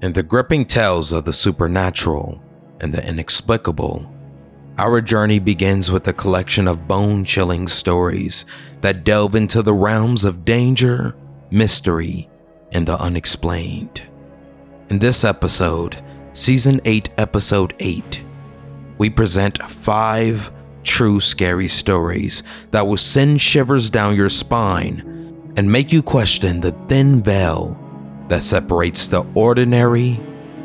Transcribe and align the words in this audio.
In 0.00 0.12
the 0.12 0.22
gripping 0.22 0.64
tales 0.64 1.10
of 1.12 1.24
the 1.24 1.32
supernatural 1.32 2.40
and 2.80 2.94
the 2.94 3.04
inexplicable, 3.04 4.14
our 4.78 5.00
journey 5.00 5.40
begins 5.40 5.90
with 5.90 6.06
a 6.06 6.12
collection 6.12 6.68
of 6.68 6.86
bone 6.86 7.24
chilling 7.24 7.66
stories 7.66 8.44
that 8.80 9.02
delve 9.02 9.34
into 9.34 9.60
the 9.60 9.74
realms 9.74 10.24
of 10.24 10.44
danger, 10.44 11.16
mystery, 11.50 12.30
and 12.70 12.86
the 12.86 12.96
unexplained. 13.00 14.02
In 14.88 15.00
this 15.00 15.24
episode, 15.24 16.00
Season 16.32 16.80
8, 16.84 17.10
Episode 17.18 17.74
8, 17.80 18.22
we 18.98 19.10
present 19.10 19.68
five 19.68 20.52
true 20.84 21.18
scary 21.18 21.66
stories 21.66 22.44
that 22.70 22.86
will 22.86 22.96
send 22.96 23.40
shivers 23.40 23.90
down 23.90 24.14
your 24.14 24.28
spine 24.28 25.52
and 25.56 25.72
make 25.72 25.92
you 25.92 26.04
question 26.04 26.60
the 26.60 26.70
thin 26.86 27.20
veil 27.20 27.76
that 28.28 28.44
separates 28.44 29.08
the 29.08 29.26
ordinary 29.34 30.20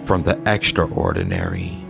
from 0.05 0.23
the 0.23 0.39
extraordinary. 0.45 1.83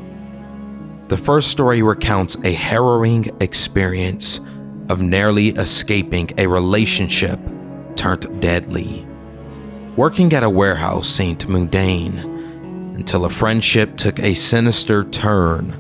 The 1.07 1.17
first 1.17 1.49
story 1.49 1.81
recounts 1.81 2.37
a 2.43 2.53
harrowing 2.53 3.29
experience 3.39 4.39
of 4.89 5.01
nearly 5.01 5.49
escaping 5.49 6.29
a 6.37 6.47
relationship 6.47 7.39
turned 7.95 8.41
deadly. 8.41 9.05
Working 9.95 10.33
at 10.33 10.43
a 10.43 10.49
warehouse 10.49 11.07
seemed 11.07 11.47
mundane 11.47 12.17
until 12.95 13.25
a 13.25 13.29
friendship 13.29 13.97
took 13.97 14.19
a 14.19 14.33
sinister 14.33 15.03
turn, 15.05 15.71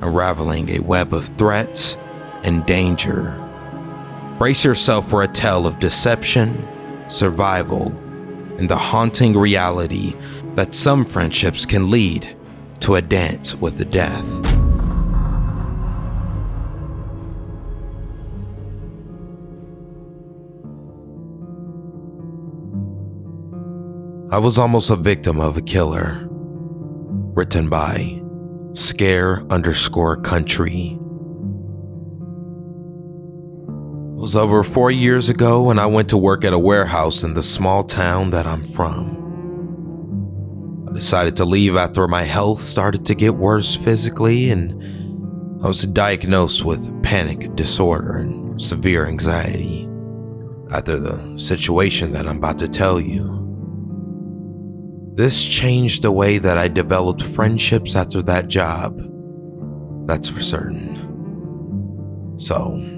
unraveling 0.00 0.70
a 0.70 0.80
web 0.80 1.12
of 1.12 1.26
threats 1.38 1.96
and 2.42 2.64
danger. 2.66 3.38
Brace 4.38 4.64
yourself 4.64 5.08
for 5.08 5.22
a 5.22 5.28
tale 5.28 5.66
of 5.66 5.78
deception, 5.78 6.66
survival, 7.08 7.90
and 8.62 8.70
the 8.70 8.76
haunting 8.76 9.36
reality 9.36 10.14
that 10.54 10.72
some 10.72 11.04
friendships 11.04 11.66
can 11.66 11.90
lead 11.90 12.36
to 12.78 12.94
a 12.94 13.02
dance 13.02 13.56
with 13.56 13.76
the 13.76 13.84
death. 13.84 14.24
I 24.32 24.38
was 24.38 24.60
almost 24.60 24.90
a 24.90 24.96
victim 24.96 25.40
of 25.40 25.56
a 25.56 25.62
killer. 25.62 26.28
Written 27.34 27.68
by 27.68 28.22
Scare 28.74 29.42
underscore 29.50 30.18
country. 30.18 31.01
Was 34.22 34.36
over 34.36 34.62
four 34.62 34.88
years 34.88 35.28
ago 35.28 35.64
when 35.64 35.80
I 35.80 35.86
went 35.86 36.08
to 36.10 36.16
work 36.16 36.44
at 36.44 36.52
a 36.52 36.58
warehouse 36.58 37.24
in 37.24 37.34
the 37.34 37.42
small 37.42 37.82
town 37.82 38.30
that 38.30 38.46
I'm 38.46 38.62
from. 38.62 39.18
I 40.88 40.92
decided 40.94 41.34
to 41.38 41.44
leave 41.44 41.74
after 41.74 42.06
my 42.06 42.22
health 42.22 42.60
started 42.60 43.04
to 43.06 43.16
get 43.16 43.34
worse 43.34 43.74
physically, 43.74 44.52
and 44.52 45.60
I 45.64 45.66
was 45.66 45.82
diagnosed 45.82 46.64
with 46.64 47.02
panic 47.02 47.56
disorder 47.56 48.12
and 48.18 48.62
severe 48.62 49.06
anxiety 49.06 49.88
after 50.70 51.00
the 51.00 51.36
situation 51.36 52.12
that 52.12 52.28
I'm 52.28 52.38
about 52.38 52.58
to 52.58 52.68
tell 52.68 53.00
you. 53.00 53.40
This 55.14 55.44
changed 55.44 56.02
the 56.02 56.12
way 56.12 56.38
that 56.38 56.58
I 56.58 56.68
developed 56.68 57.24
friendships 57.24 57.96
after 57.96 58.22
that 58.22 58.46
job. 58.46 59.02
That's 60.06 60.28
for 60.28 60.42
certain. 60.42 60.92
So, 62.38 62.91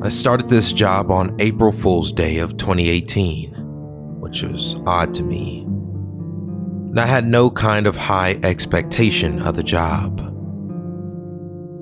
I 0.00 0.10
started 0.10 0.48
this 0.48 0.72
job 0.72 1.10
on 1.10 1.34
April 1.40 1.72
Fool's 1.72 2.12
Day 2.12 2.38
of 2.38 2.56
2018, 2.56 3.50
which 4.20 4.44
was 4.44 4.76
odd 4.86 5.12
to 5.14 5.24
me. 5.24 5.62
And 5.62 7.00
I 7.00 7.06
had 7.06 7.26
no 7.26 7.50
kind 7.50 7.84
of 7.84 7.96
high 7.96 8.38
expectation 8.44 9.42
of 9.42 9.56
the 9.56 9.64
job. 9.64 10.20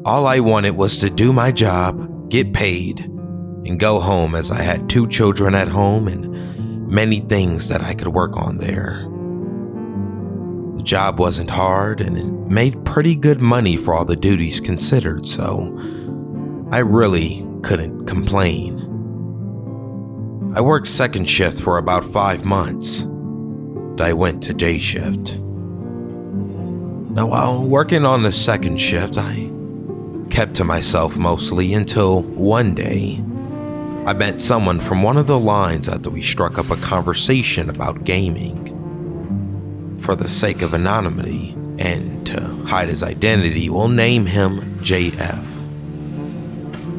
All 0.06 0.26
I 0.26 0.40
wanted 0.40 0.70
was 0.70 0.96
to 0.98 1.10
do 1.10 1.30
my 1.30 1.52
job, 1.52 2.30
get 2.30 2.54
paid, 2.54 3.00
and 3.00 3.78
go 3.78 4.00
home 4.00 4.34
as 4.34 4.50
I 4.50 4.62
had 4.62 4.88
two 4.88 5.06
children 5.06 5.54
at 5.54 5.68
home 5.68 6.08
and 6.08 6.88
many 6.88 7.20
things 7.20 7.68
that 7.68 7.82
I 7.82 7.92
could 7.92 8.08
work 8.08 8.34
on 8.38 8.56
there. 8.56 9.02
The 10.76 10.82
job 10.82 11.20
wasn't 11.20 11.50
hard 11.50 12.00
and 12.00 12.16
it 12.16 12.24
made 12.50 12.82
pretty 12.86 13.14
good 13.14 13.42
money 13.42 13.76
for 13.76 13.92
all 13.92 14.06
the 14.06 14.16
duties 14.16 14.58
considered, 14.58 15.26
so 15.26 15.76
I 16.72 16.78
really 16.78 17.46
couldn't 17.66 18.06
complain. 18.06 18.78
I 20.54 20.60
worked 20.60 20.86
second 20.86 21.28
shift 21.28 21.60
for 21.60 21.78
about 21.78 22.04
five 22.04 22.44
months. 22.44 23.08
I 23.98 24.12
went 24.12 24.40
to 24.44 24.54
day 24.54 24.78
shift. 24.78 25.38
Now, 27.16 27.26
while 27.26 27.64
working 27.66 28.04
on 28.04 28.22
the 28.22 28.30
second 28.30 28.76
shift, 28.80 29.18
I 29.18 29.50
kept 30.30 30.54
to 30.54 30.64
myself 30.64 31.16
mostly 31.16 31.74
until 31.74 32.22
one 32.22 32.72
day 32.76 33.20
I 34.06 34.12
met 34.12 34.40
someone 34.40 34.78
from 34.78 35.02
one 35.02 35.16
of 35.16 35.26
the 35.26 35.38
lines 35.38 35.88
after 35.88 36.10
we 36.10 36.22
struck 36.22 36.58
up 36.58 36.70
a 36.70 36.76
conversation 36.76 37.68
about 37.68 38.04
gaming. 38.04 38.62
For 40.02 40.14
the 40.14 40.28
sake 40.28 40.62
of 40.62 40.72
anonymity 40.72 41.56
and 41.80 42.24
to 42.28 42.40
hide 42.66 42.90
his 42.90 43.02
identity, 43.02 43.68
we'll 43.68 43.88
name 43.88 44.26
him 44.26 44.60
JF. 44.84 45.55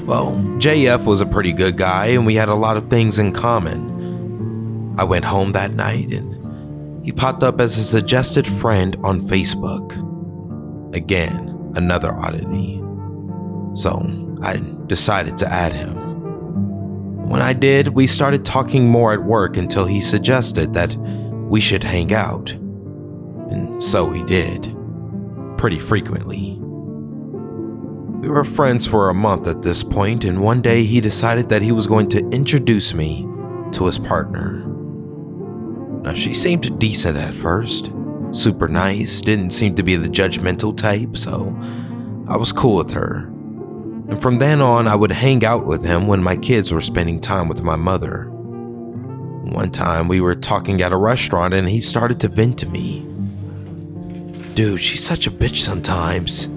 Well, 0.07 0.37
JF 0.57 1.05
was 1.05 1.19
a 1.19 1.25
pretty 1.25 1.51
good 1.51 1.75
guy 1.75 2.05
and 2.07 2.25
we 2.25 2.35
had 2.35 2.47
a 2.47 2.55
lot 2.55 2.77
of 2.77 2.89
things 2.89 3.19
in 3.19 3.33
common. 3.33 4.95
I 4.97 5.03
went 5.03 5.25
home 5.25 5.51
that 5.51 5.73
night 5.73 6.13
and 6.13 7.05
he 7.05 7.11
popped 7.11 7.43
up 7.43 7.59
as 7.59 7.77
a 7.77 7.83
suggested 7.83 8.47
friend 8.47 8.95
on 9.03 9.19
Facebook. 9.19 9.95
Again, 10.95 11.73
another 11.75 12.13
oddity. 12.13 12.81
So 13.73 14.37
I 14.41 14.61
decided 14.87 15.37
to 15.39 15.47
add 15.51 15.73
him. 15.73 17.27
When 17.27 17.41
I 17.41 17.51
did, 17.51 17.89
we 17.89 18.07
started 18.07 18.45
talking 18.45 18.87
more 18.87 19.11
at 19.11 19.23
work 19.23 19.57
until 19.57 19.83
he 19.83 19.99
suggested 19.99 20.73
that 20.73 20.95
we 21.49 21.59
should 21.59 21.83
hang 21.83 22.13
out. 22.13 22.53
And 22.53 23.83
so 23.83 24.05
we 24.05 24.23
did. 24.23 24.73
Pretty 25.57 25.79
frequently. 25.79 26.57
We 28.19 28.29
were 28.29 28.43
friends 28.43 28.87
for 28.87 29.09
a 29.09 29.13
month 29.13 29.45
at 29.45 29.61
this 29.61 29.83
point, 29.83 30.25
and 30.25 30.41
one 30.41 30.61
day 30.61 30.83
he 30.83 30.99
decided 30.99 31.49
that 31.49 31.61
he 31.61 31.71
was 31.71 31.85
going 31.85 32.09
to 32.09 32.27
introduce 32.29 32.95
me 32.95 33.27
to 33.73 33.85
his 33.85 33.99
partner. 33.99 34.65
Now, 36.01 36.15
she 36.15 36.33
seemed 36.33 36.79
decent 36.79 37.15
at 37.15 37.35
first, 37.35 37.91
super 38.31 38.67
nice, 38.67 39.21
didn't 39.21 39.51
seem 39.51 39.75
to 39.75 39.83
be 39.83 39.95
the 39.95 40.07
judgmental 40.07 40.75
type, 40.75 41.15
so 41.15 41.55
I 42.27 42.37
was 42.37 42.51
cool 42.51 42.75
with 42.75 42.91
her. 42.91 43.27
And 44.09 44.19
from 44.19 44.39
then 44.39 44.61
on, 44.61 44.87
I 44.87 44.95
would 44.95 45.11
hang 45.11 45.45
out 45.45 45.67
with 45.67 45.85
him 45.85 46.07
when 46.07 46.23
my 46.23 46.37
kids 46.37 46.71
were 46.71 46.81
spending 46.81 47.21
time 47.21 47.47
with 47.47 47.61
my 47.61 47.75
mother. 47.75 48.31
One 48.31 49.69
time, 49.69 50.07
we 50.07 50.21
were 50.21 50.35
talking 50.35 50.81
at 50.81 50.91
a 50.91 50.97
restaurant 50.97 51.53
and 51.53 51.69
he 51.69 51.81
started 51.81 52.19
to 52.21 52.29
vent 52.29 52.57
to 52.59 52.65
me. 52.65 53.01
Dude, 54.55 54.81
she's 54.81 55.03
such 55.03 55.27
a 55.27 55.31
bitch 55.31 55.57
sometimes. 55.57 56.49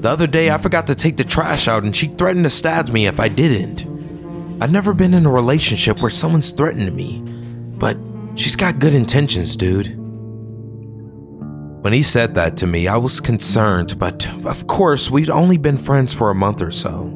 The 0.00 0.08
other 0.08 0.28
day, 0.28 0.50
I 0.50 0.58
forgot 0.58 0.86
to 0.86 0.94
take 0.94 1.16
the 1.16 1.24
trash 1.24 1.66
out 1.66 1.82
and 1.82 1.94
she 1.94 2.06
threatened 2.06 2.44
to 2.44 2.50
stab 2.50 2.88
me 2.88 3.06
if 3.06 3.18
I 3.18 3.28
didn't. 3.28 3.82
I've 4.62 4.70
never 4.70 4.94
been 4.94 5.12
in 5.12 5.26
a 5.26 5.30
relationship 5.30 6.00
where 6.00 6.10
someone's 6.10 6.52
threatened 6.52 6.94
me, 6.94 7.20
but 7.78 7.96
she's 8.36 8.56
got 8.56 8.78
good 8.78 8.94
intentions, 8.94 9.56
dude. 9.56 9.96
When 11.82 11.92
he 11.92 12.02
said 12.02 12.34
that 12.34 12.56
to 12.58 12.66
me, 12.66 12.86
I 12.86 12.96
was 12.96 13.20
concerned, 13.20 13.98
but 13.98 14.26
of 14.44 14.66
course, 14.66 15.10
we'd 15.10 15.30
only 15.30 15.56
been 15.56 15.76
friends 15.76 16.12
for 16.12 16.30
a 16.30 16.34
month 16.34 16.60
or 16.60 16.70
so. 16.70 17.14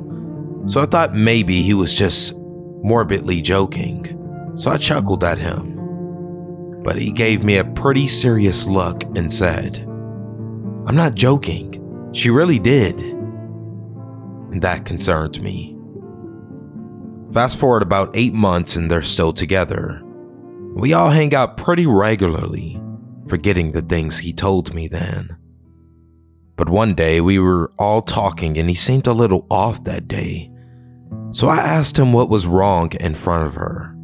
So 0.67 0.81
I 0.81 0.87
thought 0.87 1.15
maybe 1.15 1.63
he 1.63 1.75
was 1.75 1.95
just 1.95 2.35
morbidly 2.37 3.43
joking. 3.43 4.19
So 4.55 4.71
I 4.71 4.77
chuckled 4.77 5.25
at 5.25 5.39
him. 5.39 6.81
But 6.83 6.97
he 6.97 7.13
gave 7.13 7.43
me 7.43 7.57
a 7.57 7.65
pretty 7.65 8.07
serious 8.07 8.67
look 8.69 9.03
and 9.17 9.33
said, 9.33 9.79
I'm 10.87 10.97
not 10.97 11.15
joking. 11.15 11.82
She 12.13 12.31
really 12.31 12.59
did. 12.59 13.01
And 13.01 14.61
that 14.63 14.85
concerned 14.85 15.41
me. 15.43 15.77
Fast 17.33 17.59
forward 17.59 17.83
about 17.83 18.15
eight 18.15 18.35
months 18.35 18.77
and 18.77 18.91
they're 18.91 19.03
still 19.03 19.33
together. 19.33 20.03
We 20.75 20.93
all 20.93 21.11
hang 21.11 21.35
out 21.35 21.57
pretty 21.57 21.87
regularly, 21.87 22.81
forgetting 23.27 23.73
the 23.73 23.83
things 23.83 24.19
he 24.19 24.33
told 24.33 24.75
me 24.75 24.89
then. 24.89 25.37
But 26.57 26.69
one 26.69 26.95
day 26.95 27.21
we 27.23 27.39
were 27.39 27.73
all 27.79 28.03
talking 28.03 28.59
and 28.59 28.69
he 28.69 28.75
seemed 28.75 29.07
a 29.07 29.15
little 29.15 29.47
off 29.51 29.83
that 29.85 30.07
day. 30.07 30.51
So 31.31 31.49
I 31.49 31.57
asked 31.57 31.99
him 31.99 32.13
what 32.13 32.29
was 32.29 32.47
wrong 32.47 32.93
in 33.01 33.15
front 33.15 33.47
of 33.47 33.55
her. 33.55 33.97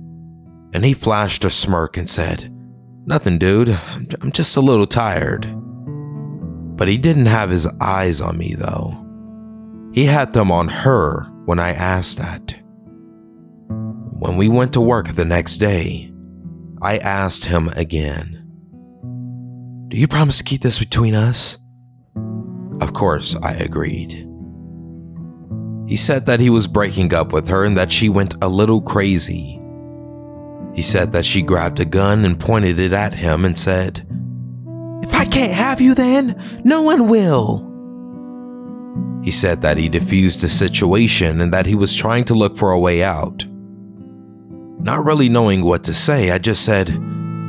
And 0.72 0.84
he 0.84 0.94
flashed 0.94 1.44
a 1.44 1.50
smirk 1.50 1.98
and 1.98 2.08
said, 2.08 2.52
Nothing, 3.06 3.38
dude. 3.38 3.70
I'm 3.70 4.32
just 4.32 4.56
a 4.56 4.60
little 4.60 4.86
tired. 4.86 5.46
But 6.78 6.88
he 6.88 6.96
didn't 6.96 7.26
have 7.26 7.50
his 7.50 7.66
eyes 7.80 8.20
on 8.20 8.38
me, 8.38 8.54
though. 8.54 9.04
He 9.92 10.04
had 10.04 10.32
them 10.32 10.50
on 10.50 10.68
her 10.68 11.24
when 11.44 11.58
I 11.58 11.70
asked 11.70 12.18
that. 12.18 12.54
When 14.20 14.36
we 14.36 14.48
went 14.48 14.72
to 14.74 14.80
work 14.80 15.08
the 15.08 15.24
next 15.24 15.58
day, 15.58 16.12
I 16.80 16.98
asked 16.98 17.46
him 17.46 17.68
again 17.68 18.44
Do 19.88 19.98
you 19.98 20.06
promise 20.06 20.38
to 20.38 20.44
keep 20.44 20.62
this 20.62 20.78
between 20.78 21.14
us? 21.14 21.58
Of 22.80 22.92
course, 22.92 23.36
I 23.42 23.54
agreed. 23.54 24.24
He 25.88 25.96
said 25.96 26.26
that 26.26 26.38
he 26.38 26.50
was 26.50 26.66
breaking 26.66 27.12
up 27.12 27.32
with 27.32 27.48
her 27.48 27.64
and 27.64 27.76
that 27.76 27.90
she 27.90 28.08
went 28.08 28.36
a 28.40 28.48
little 28.48 28.80
crazy. 28.80 29.58
He 30.74 30.82
said 30.82 31.10
that 31.12 31.24
she 31.24 31.42
grabbed 31.42 31.80
a 31.80 31.84
gun 31.84 32.24
and 32.24 32.38
pointed 32.38 32.78
it 32.78 32.92
at 32.92 33.14
him 33.14 33.44
and 33.44 33.58
said, 33.58 34.07
If 35.08 35.14
I 35.14 35.24
can't 35.24 35.52
have 35.52 35.80
you, 35.80 35.94
then 35.94 36.60
no 36.64 36.82
one 36.82 37.08
will. 37.08 37.64
He 39.24 39.30
said 39.30 39.62
that 39.62 39.78
he 39.78 39.88
diffused 39.88 40.40
the 40.40 40.48
situation 40.48 41.40
and 41.40 41.52
that 41.52 41.66
he 41.66 41.74
was 41.74 41.94
trying 41.94 42.24
to 42.26 42.34
look 42.34 42.56
for 42.56 42.72
a 42.72 42.78
way 42.78 43.02
out. 43.02 43.46
Not 44.80 45.04
really 45.04 45.28
knowing 45.28 45.64
what 45.64 45.84
to 45.84 45.94
say, 45.94 46.30
I 46.30 46.38
just 46.38 46.64
said, 46.64 46.90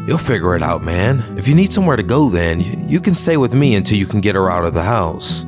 You'll 0.08 0.18
figure 0.18 0.56
it 0.56 0.64
out, 0.64 0.84
man. 0.84 1.38
If 1.38 1.48
you 1.48 1.54
need 1.54 1.72
somewhere 1.72 1.98
to 1.98 2.04
go, 2.04 2.30
then 2.30 2.90
you 2.90 3.00
can 3.00 3.14
stay 3.14 3.38
with 3.38 3.54
me 3.54 3.76
until 3.76 3.98
you 3.98 4.08
can 4.08 4.22
get 4.22 4.36
her 4.36 4.50
out 4.50 4.66
of 4.66 4.74
the 4.74 4.84
house. 4.84 5.44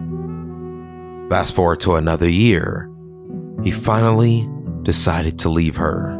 Fast 1.29 1.55
forward 1.55 1.79
to 1.81 1.95
another 1.95 2.29
year. 2.29 2.91
He 3.63 3.71
finally 3.71 4.47
decided 4.83 5.39
to 5.39 5.49
leave 5.49 5.77
her. 5.77 6.11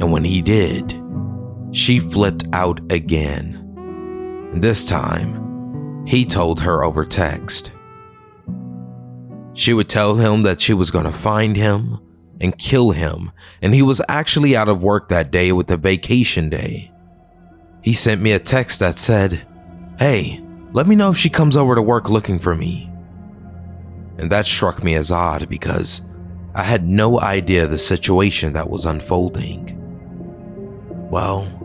And 0.00 0.10
when 0.10 0.24
he 0.24 0.42
did, 0.42 1.00
she 1.72 2.00
flipped 2.00 2.44
out 2.52 2.80
again. 2.90 3.65
This 4.60 4.86
time, 4.86 6.06
he 6.06 6.24
told 6.24 6.60
her 6.60 6.82
over 6.82 7.04
text. 7.04 7.72
She 9.52 9.74
would 9.74 9.90
tell 9.90 10.14
him 10.14 10.44
that 10.44 10.62
she 10.62 10.72
was 10.72 10.90
going 10.90 11.04
to 11.04 11.12
find 11.12 11.58
him 11.58 11.98
and 12.40 12.56
kill 12.56 12.92
him, 12.92 13.32
and 13.60 13.74
he 13.74 13.82
was 13.82 14.00
actually 14.08 14.56
out 14.56 14.70
of 14.70 14.82
work 14.82 15.10
that 15.10 15.30
day 15.30 15.52
with 15.52 15.70
a 15.70 15.76
vacation 15.76 16.48
day. 16.48 16.90
He 17.82 17.92
sent 17.92 18.22
me 18.22 18.32
a 18.32 18.38
text 18.38 18.80
that 18.80 18.98
said, 18.98 19.46
Hey, 19.98 20.42
let 20.72 20.86
me 20.86 20.96
know 20.96 21.10
if 21.10 21.18
she 21.18 21.28
comes 21.28 21.54
over 21.54 21.74
to 21.74 21.82
work 21.82 22.08
looking 22.08 22.38
for 22.38 22.54
me. 22.54 22.90
And 24.16 24.32
that 24.32 24.46
struck 24.46 24.82
me 24.82 24.94
as 24.94 25.12
odd 25.12 25.50
because 25.50 26.00
I 26.54 26.62
had 26.62 26.88
no 26.88 27.20
idea 27.20 27.66
the 27.66 27.78
situation 27.78 28.54
that 28.54 28.70
was 28.70 28.86
unfolding. 28.86 29.76
Well, 31.10 31.55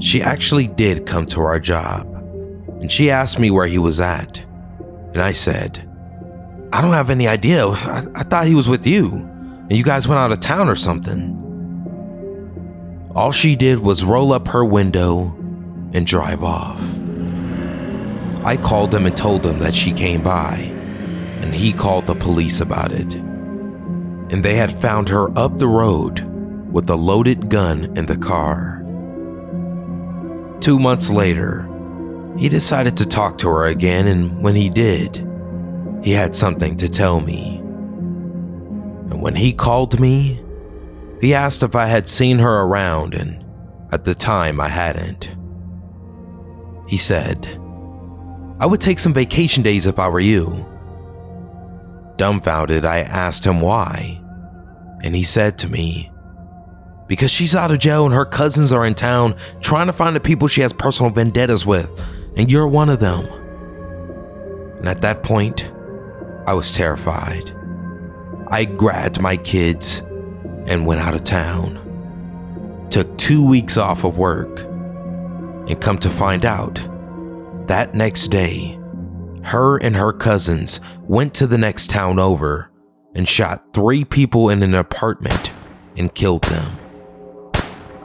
she 0.00 0.22
actually 0.22 0.66
did 0.66 1.06
come 1.06 1.26
to 1.26 1.40
our 1.42 1.60
job, 1.60 2.06
and 2.80 2.90
she 2.90 3.10
asked 3.10 3.38
me 3.38 3.50
where 3.50 3.66
he 3.66 3.78
was 3.78 4.00
at. 4.00 4.38
And 5.12 5.20
I 5.20 5.32
said, 5.32 5.86
I 6.72 6.80
don't 6.80 6.92
have 6.92 7.10
any 7.10 7.28
idea. 7.28 7.66
I, 7.66 8.04
I 8.14 8.22
thought 8.22 8.46
he 8.46 8.54
was 8.54 8.68
with 8.68 8.86
you, 8.86 9.08
and 9.12 9.72
you 9.72 9.84
guys 9.84 10.08
went 10.08 10.18
out 10.18 10.32
of 10.32 10.40
town 10.40 10.68
or 10.68 10.76
something. 10.76 11.36
All 13.14 13.32
she 13.32 13.56
did 13.56 13.80
was 13.80 14.04
roll 14.04 14.32
up 14.32 14.48
her 14.48 14.64
window 14.64 15.36
and 15.92 16.06
drive 16.06 16.44
off. 16.44 16.80
I 18.44 18.56
called 18.56 18.94
him 18.94 19.04
and 19.04 19.16
told 19.16 19.44
him 19.44 19.58
that 19.58 19.74
she 19.74 19.92
came 19.92 20.22
by, 20.22 20.54
and 21.42 21.54
he 21.54 21.72
called 21.72 22.06
the 22.06 22.14
police 22.14 22.60
about 22.60 22.92
it. 22.92 23.14
And 23.14 24.42
they 24.44 24.54
had 24.54 24.72
found 24.72 25.08
her 25.08 25.36
up 25.36 25.58
the 25.58 25.68
road 25.68 26.20
with 26.72 26.88
a 26.88 26.94
loaded 26.94 27.50
gun 27.50 27.92
in 27.98 28.06
the 28.06 28.16
car. 28.16 28.79
Two 30.60 30.78
months 30.78 31.10
later, 31.10 31.66
he 32.38 32.48
decided 32.48 32.96
to 32.98 33.08
talk 33.08 33.38
to 33.38 33.48
her 33.48 33.64
again, 33.64 34.06
and 34.06 34.42
when 34.42 34.54
he 34.54 34.68
did, 34.68 35.26
he 36.02 36.12
had 36.12 36.36
something 36.36 36.76
to 36.76 36.88
tell 36.88 37.20
me. 37.20 37.56
And 37.56 39.22
when 39.22 39.34
he 39.34 39.52
called 39.52 39.98
me, 39.98 40.40
he 41.20 41.34
asked 41.34 41.62
if 41.62 41.74
I 41.74 41.86
had 41.86 42.08
seen 42.08 42.38
her 42.38 42.60
around, 42.60 43.14
and 43.14 43.44
at 43.90 44.04
the 44.04 44.14
time 44.14 44.60
I 44.60 44.68
hadn't. 44.68 45.34
He 46.86 46.96
said, 46.96 47.46
I 48.58 48.66
would 48.66 48.80
take 48.80 48.98
some 48.98 49.14
vacation 49.14 49.62
days 49.62 49.86
if 49.86 49.98
I 49.98 50.08
were 50.08 50.20
you. 50.20 50.66
Dumbfounded, 52.16 52.84
I 52.84 53.00
asked 53.00 53.46
him 53.46 53.60
why, 53.62 54.20
and 55.02 55.16
he 55.16 55.22
said 55.22 55.58
to 55.58 55.68
me, 55.68 56.10
Because 57.10 57.32
she's 57.32 57.56
out 57.56 57.72
of 57.72 57.80
jail 57.80 58.04
and 58.04 58.14
her 58.14 58.24
cousins 58.24 58.72
are 58.72 58.86
in 58.86 58.94
town 58.94 59.34
trying 59.60 59.88
to 59.88 59.92
find 59.92 60.14
the 60.14 60.20
people 60.20 60.46
she 60.46 60.60
has 60.60 60.72
personal 60.72 61.10
vendettas 61.10 61.66
with, 61.66 62.04
and 62.36 62.48
you're 62.48 62.68
one 62.68 62.88
of 62.88 63.00
them. 63.00 63.26
And 64.78 64.88
at 64.88 65.00
that 65.00 65.24
point, 65.24 65.68
I 66.46 66.54
was 66.54 66.72
terrified. 66.72 67.50
I 68.46 68.64
grabbed 68.64 69.20
my 69.20 69.36
kids 69.36 70.04
and 70.68 70.86
went 70.86 71.00
out 71.00 71.14
of 71.14 71.24
town. 71.24 72.86
Took 72.90 73.18
two 73.18 73.44
weeks 73.44 73.76
off 73.76 74.04
of 74.04 74.16
work. 74.16 74.60
And 74.60 75.80
come 75.80 75.98
to 75.98 76.08
find 76.08 76.44
out, 76.44 76.76
that 77.66 77.92
next 77.92 78.28
day, 78.28 78.78
her 79.42 79.78
and 79.78 79.96
her 79.96 80.12
cousins 80.12 80.78
went 81.02 81.34
to 81.34 81.48
the 81.48 81.58
next 81.58 81.90
town 81.90 82.20
over 82.20 82.70
and 83.16 83.28
shot 83.28 83.74
three 83.74 84.04
people 84.04 84.48
in 84.48 84.62
an 84.62 84.76
apartment 84.76 85.50
and 85.96 86.14
killed 86.14 86.44
them. 86.44 86.79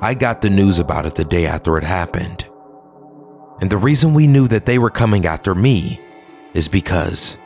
I 0.06 0.14
got 0.14 0.42
the 0.42 0.52
news 0.52 0.78
about 0.78 1.08
it 1.08 1.16
the 1.16 1.26
day 1.26 1.48
after 1.48 1.80
it 1.80 1.84
happened. 1.84 2.48
And 3.60 3.72
the 3.72 3.78
reason 3.80 4.14
we 4.14 4.28
knew 4.28 4.48
that 4.50 4.68
they 4.68 4.78
were 4.78 4.92
coming 4.92 5.26
after 5.26 5.56
me 5.56 6.00
is 6.54 6.68
because 6.68 7.40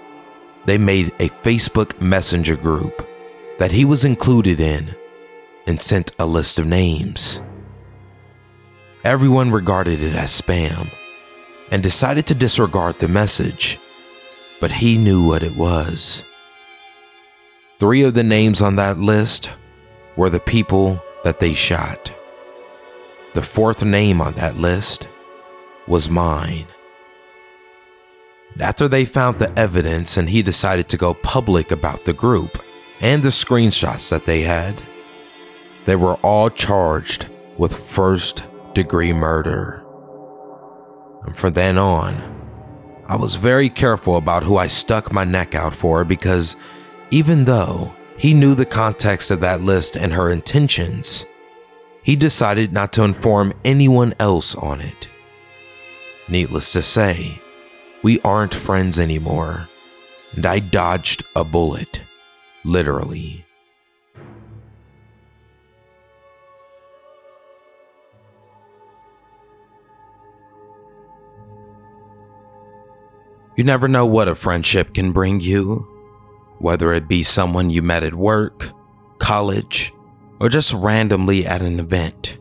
they 0.65 0.77
made 0.77 1.07
a 1.21 1.29
Facebook 1.29 2.01
Messenger 2.01 2.57
group 2.57 3.07
that 3.59 3.71
he 3.71 3.85
was 3.85 4.03
included 4.03 4.59
in 4.59 4.93
and 5.67 5.81
sent 5.81 6.11
a 6.19 6.25
list 6.25 6.59
of 6.59 6.67
names. 6.67 7.41
Everyone 9.05 9.51
regarded 9.51 10.03
it 10.03 10.15
as 10.15 10.41
spam 10.41 10.91
and 11.71 11.81
decided 11.81 12.27
to 12.27 12.35
disregard 12.35 12.99
the 12.99 13.07
message, 13.07 13.79
but 14.59 14.73
he 14.73 14.97
knew 14.97 15.25
what 15.25 15.43
it 15.43 15.55
was. 15.55 16.25
Three 17.79 18.03
of 18.03 18.15
the 18.15 18.23
names 18.23 18.61
on 18.61 18.75
that 18.75 18.99
list 18.99 19.49
were 20.17 20.29
the 20.29 20.41
people 20.41 21.01
that 21.23 21.39
they 21.39 21.53
shot. 21.53 22.18
The 23.33 23.41
fourth 23.41 23.83
name 23.83 24.21
on 24.21 24.33
that 24.35 24.57
list 24.57 25.07
was 25.87 26.09
mine. 26.09 26.67
After 28.59 28.87
they 28.87 29.05
found 29.05 29.39
the 29.39 29.57
evidence 29.57 30.17
and 30.17 30.29
he 30.29 30.41
decided 30.41 30.89
to 30.89 30.97
go 30.97 31.13
public 31.13 31.71
about 31.71 32.05
the 32.05 32.13
group 32.13 32.61
and 32.99 33.23
the 33.23 33.29
screenshots 33.29 34.09
that 34.09 34.25
they 34.25 34.41
had, 34.41 34.81
they 35.85 35.95
were 35.95 36.15
all 36.15 36.49
charged 36.49 37.29
with 37.57 37.75
first 37.75 38.43
degree 38.73 39.13
murder. 39.13 39.85
And 41.23 41.37
from 41.37 41.53
then 41.53 41.77
on, 41.77 42.39
I 43.07 43.15
was 43.15 43.35
very 43.35 43.69
careful 43.69 44.17
about 44.17 44.43
who 44.43 44.57
I 44.57 44.67
stuck 44.67 45.11
my 45.11 45.23
neck 45.23 45.55
out 45.55 45.73
for 45.73 46.03
because 46.03 46.55
even 47.11 47.45
though 47.45 47.93
he 48.17 48.33
knew 48.33 48.55
the 48.55 48.65
context 48.65 49.31
of 49.31 49.39
that 49.39 49.61
list 49.61 49.95
and 49.95 50.13
her 50.13 50.29
intentions, 50.29 51.25
he 52.03 52.15
decided 52.15 52.73
not 52.73 52.93
to 52.93 53.03
inform 53.03 53.53
anyone 53.63 54.13
else 54.19 54.55
on 54.55 54.81
it. 54.81 55.07
Needless 56.27 56.71
to 56.73 56.81
say, 56.81 57.41
we 58.03 58.19
aren't 58.21 58.53
friends 58.53 58.99
anymore, 58.99 59.67
and 60.33 60.45
I 60.45 60.59
dodged 60.59 61.23
a 61.35 61.43
bullet, 61.43 62.01
literally. 62.63 63.45
You 73.55 73.65
never 73.65 73.89
know 73.89 74.05
what 74.05 74.29
a 74.29 74.35
friendship 74.35 74.93
can 74.93 75.11
bring 75.11 75.41
you, 75.41 75.85
whether 76.59 76.93
it 76.93 77.09
be 77.09 77.23
someone 77.23 77.69
you 77.69 77.81
met 77.81 78.05
at 78.05 78.13
work, 78.13 78.69
college, 79.17 79.91
or 80.39 80.49
just 80.49 80.73
randomly 80.73 81.45
at 81.45 81.61
an 81.61 81.79
event. 81.79 82.37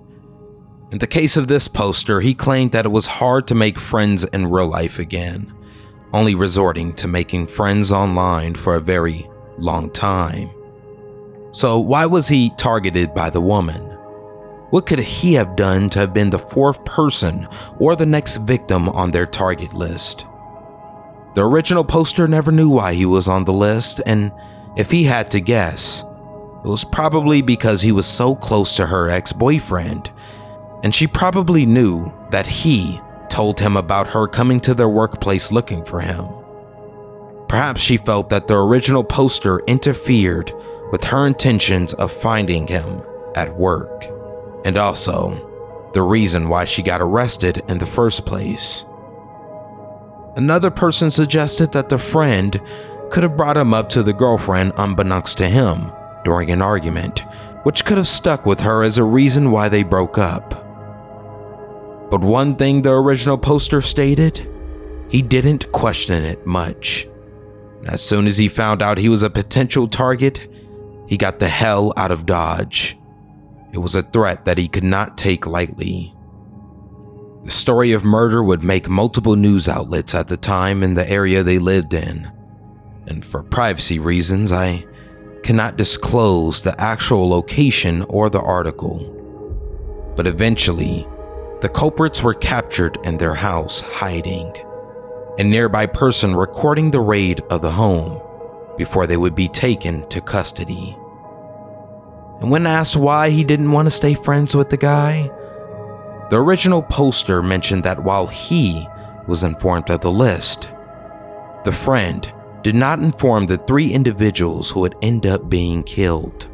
In 0.90 0.98
the 0.98 1.06
case 1.06 1.36
of 1.36 1.48
this 1.48 1.68
poster, 1.68 2.20
he 2.20 2.32
claimed 2.32 2.72
that 2.72 2.86
it 2.86 2.92
was 2.92 3.06
hard 3.06 3.46
to 3.48 3.54
make 3.54 3.78
friends 3.78 4.24
in 4.24 4.50
real 4.50 4.68
life 4.68 4.98
again, 4.98 5.52
only 6.12 6.34
resorting 6.34 6.94
to 6.94 7.08
making 7.08 7.46
friends 7.46 7.92
online 7.92 8.54
for 8.54 8.74
a 8.74 8.80
very 8.80 9.28
long 9.58 9.90
time. 9.90 10.50
So, 11.50 11.78
why 11.78 12.06
was 12.06 12.28
he 12.28 12.52
targeted 12.56 13.14
by 13.14 13.30
the 13.30 13.40
woman? 13.40 13.82
What 14.70 14.86
could 14.86 14.98
he 14.98 15.34
have 15.34 15.56
done 15.56 15.88
to 15.90 15.98
have 15.98 16.12
been 16.12 16.30
the 16.30 16.38
fourth 16.38 16.84
person 16.84 17.46
or 17.78 17.96
the 17.96 18.06
next 18.06 18.36
victim 18.38 18.88
on 18.90 19.10
their 19.10 19.26
target 19.26 19.72
list? 19.72 20.26
The 21.34 21.46
original 21.46 21.84
poster 21.84 22.28
never 22.28 22.52
knew 22.52 22.68
why 22.68 22.94
he 22.94 23.06
was 23.06 23.28
on 23.28 23.44
the 23.44 23.52
list, 23.52 24.00
and 24.06 24.32
if 24.76 24.90
he 24.90 25.04
had 25.04 25.30
to 25.32 25.40
guess, 25.40 26.04
it 26.64 26.68
was 26.68 26.84
probably 26.84 27.42
because 27.42 27.82
he 27.82 27.92
was 27.92 28.06
so 28.06 28.34
close 28.34 28.76
to 28.76 28.86
her 28.86 29.08
ex 29.08 29.32
boyfriend 29.32 30.10
and 30.82 30.94
she 30.94 31.06
probably 31.06 31.66
knew 31.66 32.12
that 32.30 32.46
he 32.46 33.00
told 33.28 33.60
him 33.60 33.76
about 33.76 34.06
her 34.08 34.26
coming 34.26 34.60
to 34.60 34.74
their 34.74 34.88
workplace 34.88 35.52
looking 35.52 35.84
for 35.84 36.00
him. 36.00 36.26
Perhaps 37.48 37.80
she 37.80 37.96
felt 37.96 38.28
that 38.30 38.46
the 38.46 38.56
original 38.56 39.04
poster 39.04 39.60
interfered 39.60 40.52
with 40.92 41.04
her 41.04 41.26
intentions 41.26 41.94
of 41.94 42.12
finding 42.12 42.66
him 42.66 43.02
at 43.34 43.56
work, 43.56 44.04
and 44.64 44.76
also 44.76 45.44
the 45.94 46.02
reason 46.02 46.48
why 46.48 46.64
she 46.64 46.82
got 46.82 47.00
arrested 47.00 47.62
in 47.68 47.78
the 47.78 47.86
first 47.86 48.26
place. 48.26 48.84
Another 50.36 50.70
person 50.70 51.10
suggested 51.10 51.72
that 51.72 51.88
the 51.88 51.98
friend 51.98 52.60
could 53.10 53.22
have 53.22 53.36
brought 53.36 53.56
him 53.56 53.74
up 53.74 53.88
to 53.88 54.02
the 54.02 54.12
girlfriend 54.12 54.72
unbeknownst 54.76 55.38
to 55.38 55.48
him 55.48 55.90
during 56.24 56.50
an 56.50 56.62
argument, 56.62 57.24
which 57.62 57.84
could 57.84 57.96
have 57.96 58.08
stuck 58.08 58.46
with 58.46 58.60
her 58.60 58.82
as 58.82 58.98
a 58.98 59.04
reason 59.04 59.50
why 59.50 59.68
they 59.68 59.82
broke 59.82 60.18
up. 60.18 60.50
But 62.10 62.22
one 62.22 62.56
thing 62.56 62.82
the 62.82 62.94
original 62.94 63.36
poster 63.36 63.80
stated, 63.80 64.48
he 65.08 65.22
didn't 65.22 65.70
question 65.72 66.24
it 66.24 66.46
much. 66.46 67.06
As 67.86 68.02
soon 68.02 68.26
as 68.26 68.38
he 68.38 68.48
found 68.48 68.82
out 68.82 68.98
he 68.98 69.08
was 69.08 69.22
a 69.22 69.30
potential 69.30 69.86
target, 69.86 70.50
he 71.06 71.16
got 71.16 71.38
the 71.38 71.48
hell 71.48 71.92
out 71.96 72.10
of 72.10 72.26
Dodge. 72.26 72.98
It 73.72 73.78
was 73.78 73.94
a 73.94 74.02
threat 74.02 74.44
that 74.44 74.58
he 74.58 74.68
could 74.68 74.84
not 74.84 75.18
take 75.18 75.46
lightly. 75.46 76.14
The 77.44 77.50
story 77.50 77.92
of 77.92 78.04
murder 78.04 78.42
would 78.42 78.62
make 78.62 78.88
multiple 78.88 79.36
news 79.36 79.68
outlets 79.68 80.14
at 80.14 80.28
the 80.28 80.36
time 80.36 80.82
in 80.82 80.94
the 80.94 81.08
area 81.08 81.42
they 81.42 81.58
lived 81.58 81.94
in, 81.94 82.30
and 83.06 83.24
for 83.24 83.42
privacy 83.42 83.98
reasons, 83.98 84.52
I 84.52 84.84
cannot 85.48 85.78
disclose 85.78 86.60
the 86.60 86.78
actual 86.78 87.26
location 87.26 88.02
or 88.10 88.28
the 88.28 88.38
article. 88.38 88.98
But 90.14 90.26
eventually, 90.26 91.08
the 91.62 91.70
culprits 91.70 92.22
were 92.22 92.34
captured 92.34 92.98
in 93.02 93.16
their 93.16 93.34
house 93.34 93.80
hiding, 93.80 94.52
a 95.38 95.42
nearby 95.44 95.86
person 95.86 96.36
recording 96.36 96.90
the 96.90 97.00
raid 97.00 97.40
of 97.48 97.62
the 97.62 97.70
home 97.70 98.20
before 98.76 99.06
they 99.06 99.16
would 99.16 99.34
be 99.34 99.48
taken 99.48 100.06
to 100.10 100.20
custody. 100.20 100.94
And 102.42 102.50
when 102.50 102.66
asked 102.66 102.96
why 102.96 103.30
he 103.30 103.42
didn't 103.42 103.72
want 103.72 103.86
to 103.86 103.90
stay 103.90 104.12
friends 104.12 104.54
with 104.54 104.68
the 104.68 104.76
guy, 104.76 105.30
the 106.28 106.42
original 106.42 106.82
poster 106.82 107.40
mentioned 107.40 107.84
that 107.84 108.04
while 108.04 108.26
he 108.26 108.86
was 109.26 109.42
informed 109.42 109.88
of 109.88 110.02
the 110.02 110.12
list, 110.12 110.70
the 111.64 111.72
friend 111.72 112.30
did 112.68 112.74
not 112.74 112.98
inform 112.98 113.46
the 113.46 113.56
three 113.56 113.94
individuals 113.94 114.70
who 114.70 114.80
would 114.80 114.94
end 115.00 115.24
up 115.24 115.48
being 115.48 115.82
killed. 115.82 116.48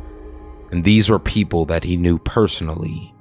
And 0.70 0.84
these 0.84 1.10
were 1.10 1.18
people 1.18 1.64
that 1.64 1.82
he 1.82 1.96
knew 1.96 2.20
personally. 2.20 3.12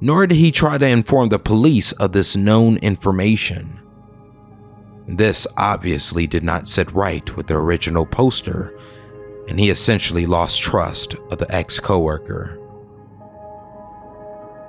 Nor 0.00 0.28
did 0.28 0.36
he 0.36 0.52
try 0.52 0.78
to 0.78 0.86
inform 0.86 1.30
the 1.30 1.40
police 1.40 1.90
of 1.90 2.12
this 2.12 2.36
known 2.36 2.76
information. 2.76 3.80
This 5.08 5.48
obviously 5.56 6.28
did 6.28 6.44
not 6.44 6.68
sit 6.68 6.92
right 6.92 7.36
with 7.36 7.48
the 7.48 7.56
original 7.56 8.06
poster, 8.06 8.78
and 9.48 9.58
he 9.58 9.68
essentially 9.68 10.26
lost 10.26 10.62
trust 10.62 11.16
of 11.32 11.38
the 11.38 11.52
ex 11.52 11.80
coworker. 11.80 12.56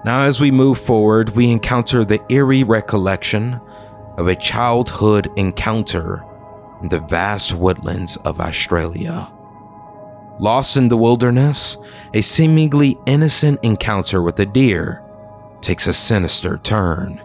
Now, 0.03 0.23
as 0.23 0.41
we 0.41 0.49
move 0.49 0.79
forward, 0.79 1.35
we 1.35 1.51
encounter 1.51 2.03
the 2.03 2.19
eerie 2.33 2.63
recollection 2.63 3.61
of 4.17 4.27
a 4.27 4.35
childhood 4.35 5.29
encounter 5.35 6.25
in 6.81 6.89
the 6.89 6.99
vast 6.99 7.53
woodlands 7.53 8.17
of 8.17 8.39
Australia. 8.39 9.31
Lost 10.39 10.77
in 10.77 10.87
the 10.87 10.97
wilderness, 10.97 11.77
a 12.13 12.21
seemingly 12.21 12.97
innocent 13.05 13.59
encounter 13.63 14.21
with 14.21 14.39
a 14.39 14.45
deer 14.45 15.03
takes 15.61 15.87
a 15.87 15.93
sinister 15.93 16.57
turn, 16.57 17.21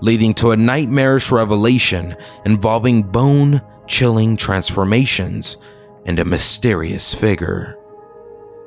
leading 0.00 0.34
to 0.34 0.52
a 0.52 0.56
nightmarish 0.56 1.32
revelation 1.32 2.14
involving 2.44 3.02
bone 3.02 3.60
chilling 3.86 4.36
transformations 4.36 5.56
and 6.06 6.18
a 6.18 6.24
mysterious 6.24 7.14
figure. 7.14 7.78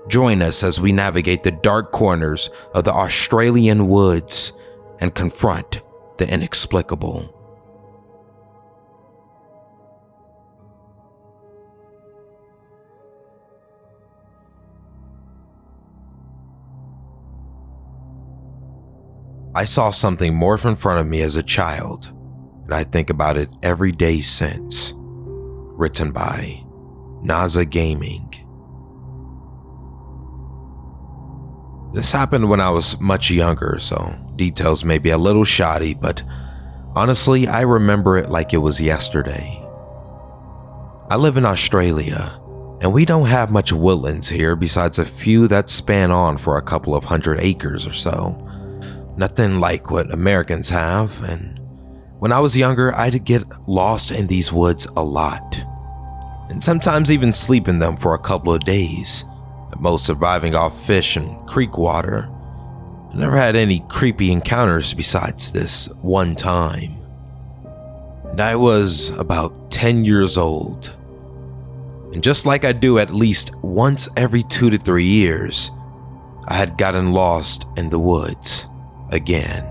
Join 0.07 0.41
us 0.41 0.63
as 0.63 0.79
we 0.79 0.91
navigate 0.91 1.43
the 1.43 1.51
dark 1.51 1.91
corners 1.91 2.49
of 2.73 2.83
the 2.83 2.93
Australian 2.93 3.87
woods 3.87 4.53
and 4.99 5.15
confront 5.15 5.81
the 6.17 6.31
inexplicable. 6.31 7.34
I 19.55 19.63
saw 19.63 19.89
something 19.89 20.33
morph 20.33 20.69
in 20.69 20.75
front 20.75 20.99
of 20.99 21.07
me 21.07 21.21
as 21.21 21.37
a 21.37 21.43
child, 21.43 22.11
and 22.65 22.73
I 22.73 22.83
think 22.83 23.09
about 23.09 23.37
it 23.37 23.49
every 23.63 23.93
day 23.93 24.19
since. 24.19 24.93
Written 24.97 26.11
by 26.11 26.61
Nozza 27.23 27.69
Gaming. 27.69 28.35
This 31.93 32.11
happened 32.11 32.49
when 32.49 32.59
I 32.59 32.69
was 32.69 32.99
much 32.99 33.31
younger, 33.31 33.77
so 33.79 34.17
details 34.35 34.83
may 34.83 34.97
be 34.97 35.11
a 35.11 35.17
little 35.17 35.45
shoddy, 35.45 35.93
but 35.93 36.21
honestly, 36.93 37.47
I 37.47 37.61
remember 37.61 38.17
it 38.17 38.29
like 38.29 38.53
it 38.53 38.57
was 38.57 38.81
yesterday. 38.81 39.65
I 41.09 41.15
live 41.15 41.37
in 41.37 41.45
Australia, 41.45 42.37
and 42.81 42.91
we 42.91 43.05
don't 43.05 43.27
have 43.27 43.51
much 43.51 43.71
woodlands 43.71 44.27
here 44.27 44.57
besides 44.57 44.99
a 44.99 45.05
few 45.05 45.47
that 45.47 45.69
span 45.69 46.11
on 46.11 46.37
for 46.37 46.57
a 46.57 46.61
couple 46.61 46.93
of 46.93 47.05
hundred 47.05 47.39
acres 47.39 47.87
or 47.87 47.93
so. 47.93 48.44
Nothing 49.17 49.61
like 49.61 49.91
what 49.91 50.13
Americans 50.13 50.69
have, 50.69 51.23
and 51.23 51.59
when 52.19 52.33
I 52.33 52.41
was 52.41 52.57
younger, 52.57 52.93
I'd 52.95 53.23
get 53.23 53.43
lost 53.65 54.11
in 54.11 54.27
these 54.27 54.51
woods 54.51 54.87
a 54.97 55.03
lot, 55.03 55.63
and 56.49 56.61
sometimes 56.61 57.11
even 57.11 57.31
sleep 57.31 57.69
in 57.69 57.79
them 57.79 57.95
for 57.95 58.13
a 58.13 58.19
couple 58.19 58.53
of 58.53 58.65
days, 58.65 59.23
at 59.71 59.79
most 59.79 60.05
surviving 60.05 60.53
off 60.53 60.85
fish 60.85 61.15
and 61.15 61.47
creek 61.47 61.77
water. 61.77 62.29
I 63.13 63.15
never 63.15 63.37
had 63.37 63.55
any 63.55 63.79
creepy 63.87 64.33
encounters 64.33 64.93
besides 64.93 65.53
this 65.53 65.87
one 66.01 66.35
time. 66.35 66.97
And 68.31 68.41
I 68.41 68.57
was 68.57 69.11
about 69.11 69.71
10 69.71 70.03
years 70.03 70.37
old. 70.37 70.93
And 72.11 72.21
just 72.21 72.45
like 72.45 72.65
I 72.65 72.73
do 72.73 72.99
at 72.99 73.13
least 73.13 73.55
once 73.63 74.09
every 74.17 74.43
two 74.43 74.69
to 74.69 74.77
three 74.77 75.05
years, 75.05 75.71
I 76.49 76.55
had 76.55 76.77
gotten 76.77 77.13
lost 77.13 77.65
in 77.77 77.89
the 77.89 77.99
woods 77.99 78.67
again. 79.09 79.63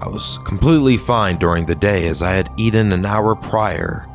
I 0.00 0.08
was 0.08 0.38
completely 0.44 0.96
fine 0.96 1.36
during 1.36 1.66
the 1.66 1.74
day 1.74 2.06
as 2.06 2.22
I 2.22 2.32
had 2.32 2.50
eaten 2.56 2.92
an 2.92 3.04
hour 3.04 3.34
prior 3.34 4.06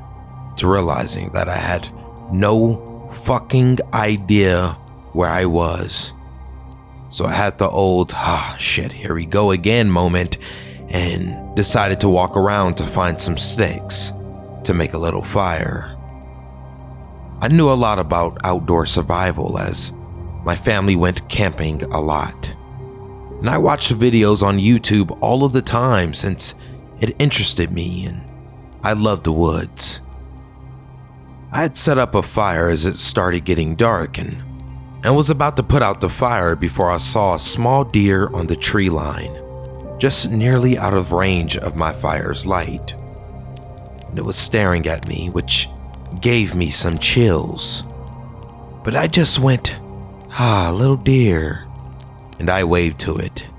to 0.57 0.67
realizing 0.67 1.31
that 1.33 1.47
I 1.47 1.57
had 1.57 1.89
no 2.31 3.09
fucking 3.13 3.79
idea 3.93 4.69
where 5.13 5.29
I 5.29 5.45
was. 5.45 6.13
So 7.09 7.25
I 7.25 7.33
had 7.33 7.57
the 7.57 7.69
old, 7.69 8.13
ah, 8.15 8.55
shit, 8.59 8.91
here 8.91 9.13
we 9.13 9.25
go 9.25 9.51
again 9.51 9.89
moment 9.89 10.37
and 10.89 11.55
decided 11.55 11.99
to 12.01 12.09
walk 12.09 12.35
around 12.35 12.75
to 12.75 12.85
find 12.85 13.19
some 13.19 13.37
sticks 13.37 14.11
to 14.63 14.73
make 14.73 14.93
a 14.93 14.97
little 14.97 15.23
fire. 15.23 15.95
I 17.41 17.47
knew 17.47 17.69
a 17.69 17.73
lot 17.73 17.99
about 17.99 18.39
outdoor 18.43 18.85
survival 18.85 19.59
as 19.59 19.93
my 20.43 20.55
family 20.55 20.95
went 20.95 21.29
camping 21.29 21.83
a 21.83 22.01
lot 22.01 22.53
and 23.39 23.49
I 23.49 23.57
watched 23.57 23.91
videos 23.93 24.41
on 24.41 24.59
YouTube 24.59 25.17
all 25.21 25.43
of 25.43 25.53
the 25.53 25.61
time 25.61 26.13
since 26.13 26.55
it 26.99 27.15
interested 27.19 27.71
me 27.71 28.05
and 28.05 28.23
I 28.83 28.93
loved 28.93 29.23
the 29.25 29.31
woods. 29.31 30.01
I 31.51 31.61
had 31.61 31.77
set 31.77 31.97
up 31.97 32.15
a 32.15 32.21
fire 32.21 32.69
as 32.69 32.85
it 32.85 32.97
started 32.97 33.45
getting 33.45 33.75
dark 33.75 34.17
and, 34.17 34.43
and 35.03 35.15
was 35.15 35.29
about 35.29 35.55
to 35.57 35.63
put 35.63 35.81
out 35.81 36.01
the 36.01 36.09
fire 36.09 36.55
before 36.55 36.91
I 36.91 36.97
saw 36.97 37.35
a 37.35 37.39
small 37.39 37.83
deer 37.83 38.29
on 38.33 38.47
the 38.47 38.55
tree 38.55 38.89
line, 38.89 39.35
just 39.97 40.29
nearly 40.29 40.77
out 40.77 40.93
of 40.93 41.13
range 41.13 41.57
of 41.57 41.75
my 41.75 41.93
fire's 41.93 42.45
light. 42.45 42.93
And 44.09 44.17
it 44.17 44.25
was 44.25 44.35
staring 44.35 44.85
at 44.87 45.07
me, 45.07 45.29
which 45.29 45.69
gave 46.21 46.55
me 46.55 46.69
some 46.69 46.97
chills. 46.97 47.83
But 48.83 48.95
I 48.95 49.07
just 49.07 49.39
went, 49.39 49.79
ah, 50.31 50.71
little 50.73 50.97
deer, 50.97 51.64
and 52.39 52.49
I 52.49 52.63
waved 52.63 52.99
to 53.01 53.17
it. 53.17 53.49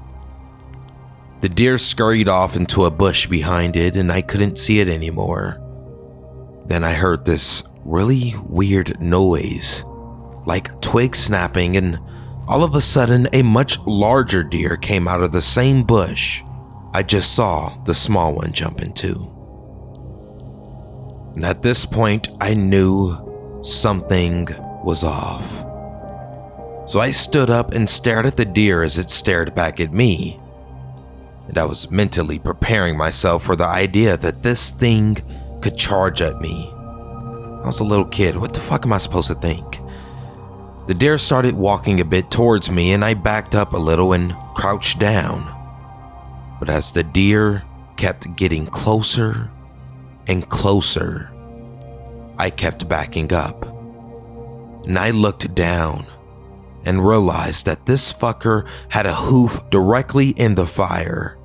The 1.41 1.49
deer 1.49 1.79
scurried 1.79 2.29
off 2.29 2.57
into 2.57 2.85
a 2.85 2.91
bush 2.91 3.27
behind 3.27 3.77
it, 3.77 3.97
and 3.97 4.11
I 4.11 4.23
couldn't 4.23 4.59
see 4.59 4.81
it 4.81 4.89
anymore. 4.89 5.61
Then 6.67 6.83
I 6.83 6.95
heard 6.95 7.25
this 7.25 7.63
really 7.85 8.35
weird 8.49 9.01
noise, 9.01 9.85
like 10.47 10.81
twigs 10.81 11.19
snapping, 11.19 11.77
and 11.77 11.99
all 12.49 12.65
of 12.65 12.75
a 12.75 12.81
sudden, 12.81 13.29
a 13.33 13.43
much 13.43 13.79
larger 13.81 14.43
deer 14.43 14.77
came 14.77 15.07
out 15.07 15.23
of 15.23 15.33
the 15.33 15.43
same 15.43 15.83
bush 15.83 16.43
I 16.97 17.03
just 17.03 17.35
saw 17.35 17.77
the 17.85 17.95
small 17.95 18.33
one 18.33 18.53
jump 18.53 18.81
into. 18.81 19.31
And 21.35 21.45
at 21.45 21.61
this 21.61 21.85
point, 21.85 22.31
I 22.41 22.55
knew 22.55 23.61
something 23.63 24.49
was 24.83 25.05
off. 25.05 25.63
So 26.87 27.01
I 27.01 27.11
stood 27.11 27.51
up 27.51 27.73
and 27.73 27.89
stared 27.89 28.27
at 28.27 28.37
the 28.37 28.45
deer 28.45 28.83
as 28.83 28.99
it 28.99 29.11
stared 29.11 29.55
back 29.55 29.81
at 29.81 29.93
me. 29.93 30.41
And 31.49 31.59
I 31.59 31.65
was 31.65 31.91
mentally 31.91 32.39
preparing 32.39 32.97
myself 32.97 33.45
for 33.45 33.57
the 33.57 33.67
idea 33.67 34.17
that 34.17 34.43
this 34.43 34.71
thing 34.71 35.17
could 35.61 35.77
charge 35.77 36.23
at 36.23 36.41
me. 36.41 36.71
I 36.73 37.67
was 37.67 37.81
a 37.81 37.85
little 37.85 38.05
kid, 38.05 38.37
what 38.37 38.55
the 38.55 38.61
fuck 38.61 38.87
am 38.87 38.93
I 38.93 38.99
supposed 38.99 39.29
to 39.29 39.35
think? 39.35 39.81
The 40.87 40.95
deer 40.95 41.19
started 41.19 41.55
walking 41.55 42.01
a 42.01 42.05
bit 42.05 42.31
towards 42.31 42.71
me, 42.71 42.93
and 42.93 43.05
I 43.05 43.15
backed 43.15 43.57
up 43.57 43.73
a 43.73 43.79
little 43.79 44.13
and 44.13 44.35
crouched 44.55 45.01
down. 45.01 45.53
But 46.61 46.69
as 46.69 46.93
the 46.93 47.03
deer 47.03 47.65
kept 47.97 48.37
getting 48.37 48.67
closer 48.67 49.51
and 50.29 50.49
closer. 50.49 51.31
I 52.39 52.51
kept 52.51 52.89
backing 52.89 53.33
up. 53.33 53.67
And 54.87 54.99
I 54.99 55.11
looked 55.11 55.55
down 55.55 56.07
and 56.87 57.07
realized 57.07 57.67
that 57.67 57.85
this 57.85 58.13
fucker 58.13 58.67
had 58.89 59.05
a 59.05 59.15
hoof 59.15 59.61
directly 59.71 60.31
in 60.31 60.55
the 60.55 60.67
fire 60.67 61.37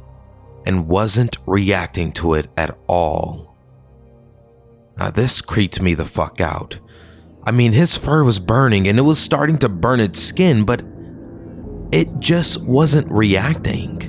and 0.65 0.87
wasn't 0.87 1.37
reacting 1.45 2.11
to 2.13 2.35
it 2.35 2.47
at 2.55 2.77
all. 2.87 3.57
Now, 4.97 5.09
this 5.09 5.41
creeped 5.41 5.81
me 5.81 5.95
the 5.95 6.05
fuck 6.05 6.39
out. 6.39 6.79
I 7.43 7.49
mean, 7.49 7.73
his 7.73 7.97
fur 7.97 8.23
was 8.23 8.37
burning 8.37 8.87
and 8.87 8.99
it 8.99 9.01
was 9.01 9.17
starting 9.17 9.57
to 9.59 9.69
burn 9.69 9.99
its 9.99 10.21
skin, 10.21 10.63
but 10.63 10.83
it 11.91 12.19
just 12.19 12.61
wasn't 12.61 13.11
reacting. 13.11 14.07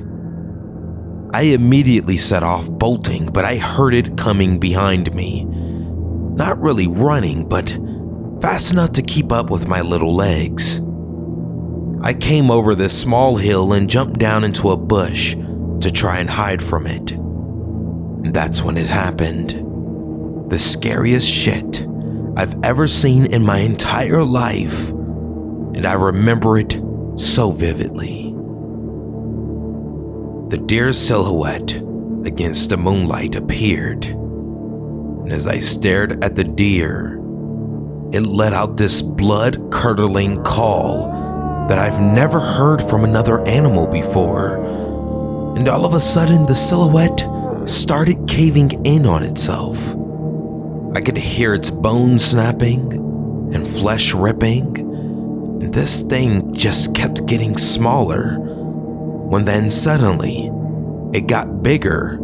I 1.33 1.45
immediately 1.45 2.19
set 2.19 2.43
off 2.43 2.71
bolting, 2.71 3.27
but 3.27 3.47
I 3.47 3.57
heard 3.57 3.95
it 3.95 4.19
coming 4.19 4.59
behind 4.59 5.15
me. 5.15 5.45
Not 5.45 6.61
really 6.61 6.89
running, 6.89 7.49
but 7.49 7.71
fast 8.43 8.73
enough 8.73 8.93
to 8.93 9.03
keep 9.03 9.33
up 9.33 9.49
with 9.49 9.67
my 9.67 9.81
little 9.81 10.15
legs. 10.15 10.83
I 12.05 12.15
came 12.15 12.51
over 12.51 12.75
this 12.75 12.99
small 13.01 13.37
hill 13.37 13.73
and 13.73 13.89
jumped 13.89 14.19
down 14.19 14.43
into 14.43 14.71
a 14.71 14.77
bush 14.77 15.37
to 15.83 15.91
try 15.93 16.19
and 16.19 16.29
hide 16.29 16.61
from 16.61 16.89
it. 16.89 17.13
And 17.13 18.35
that's 18.35 18.61
when 18.61 18.77
it 18.77 18.89
happened. 18.89 20.51
The 20.51 20.59
scariest 20.59 21.31
shit 21.31 21.87
I've 22.37 22.57
ever 22.65 22.89
seen 22.89 23.27
in 23.27 23.47
my 23.47 23.59
entire 23.59 24.25
life. 24.25 24.91
And 24.91 25.87
I 25.87 25.93
remember 25.93 26.59
it 26.59 26.73
so 27.15 27.53
vividly. 27.53 28.33
The 30.49 30.59
deer's 30.59 30.99
silhouette 30.99 31.77
against 32.27 32.71
the 32.71 32.79
moonlight 32.79 33.37
appeared. 33.37 34.07
And 34.07 35.33
as 35.33 35.47
I 35.47 35.61
stared 35.61 36.25
at 36.25 36.35
the 36.35 36.45
deer, 36.45 37.21
it 38.13 38.27
let 38.27 38.53
out 38.53 38.77
this 38.77 39.03
blood 39.03 39.71
curdling 39.71 40.43
call 40.43 41.32
that 41.73 41.79
I've 41.79 42.03
never 42.03 42.39
heard 42.39 42.83
from 42.83 43.03
another 43.03 43.41
animal 43.49 43.87
before. 43.87 44.57
And 45.57 45.67
all 45.71 45.87
of 45.87 45.95
a 45.95 46.01
sudden, 46.01 46.45
the 46.45 46.55
silhouette 46.55 47.27
started 47.67 48.29
caving 48.29 48.85
in 48.85 49.07
on 49.07 49.23
itself. 49.23 49.79
I 50.95 51.01
could 51.01 51.17
hear 51.17 51.55
its 51.55 51.71
bones 51.71 52.23
snapping 52.23 52.93
and 53.55 53.67
flesh 53.67 54.13
ripping, 54.13 54.77
and 54.77 55.73
this 55.73 56.03
thing 56.03 56.53
just 56.53 56.95
kept 56.95 57.25
getting 57.25 57.57
smaller. 57.57 58.37
When 58.39 59.47
then 59.47 59.71
suddenly, 59.71 60.51
it 61.15 61.27
got 61.27 61.63
bigger, 61.63 62.17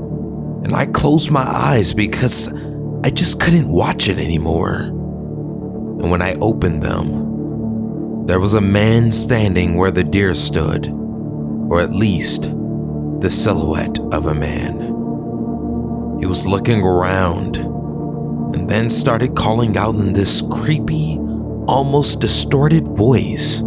and 0.62 0.74
I 0.74 0.84
closed 0.84 1.30
my 1.30 1.46
eyes 1.48 1.94
because 1.94 2.52
I 3.02 3.08
just 3.08 3.40
couldn't 3.40 3.70
watch 3.70 4.10
it 4.10 4.18
anymore. 4.18 4.80
And 4.80 6.10
when 6.10 6.20
I 6.20 6.34
opened 6.34 6.82
them, 6.82 7.28
there 8.28 8.38
was 8.38 8.52
a 8.52 8.60
man 8.60 9.10
standing 9.10 9.74
where 9.74 9.90
the 9.90 10.04
deer 10.04 10.34
stood, 10.34 10.88
or 11.70 11.80
at 11.80 11.92
least 11.92 12.42
the 13.20 13.30
silhouette 13.30 13.98
of 14.12 14.26
a 14.26 14.34
man. 14.34 14.78
He 16.20 16.26
was 16.26 16.46
looking 16.46 16.82
around 16.82 17.56
and 17.56 18.68
then 18.68 18.90
started 18.90 19.34
calling 19.34 19.78
out 19.78 19.94
in 19.94 20.12
this 20.12 20.42
creepy, 20.42 21.16
almost 21.66 22.20
distorted 22.20 22.86
voice 22.88 23.60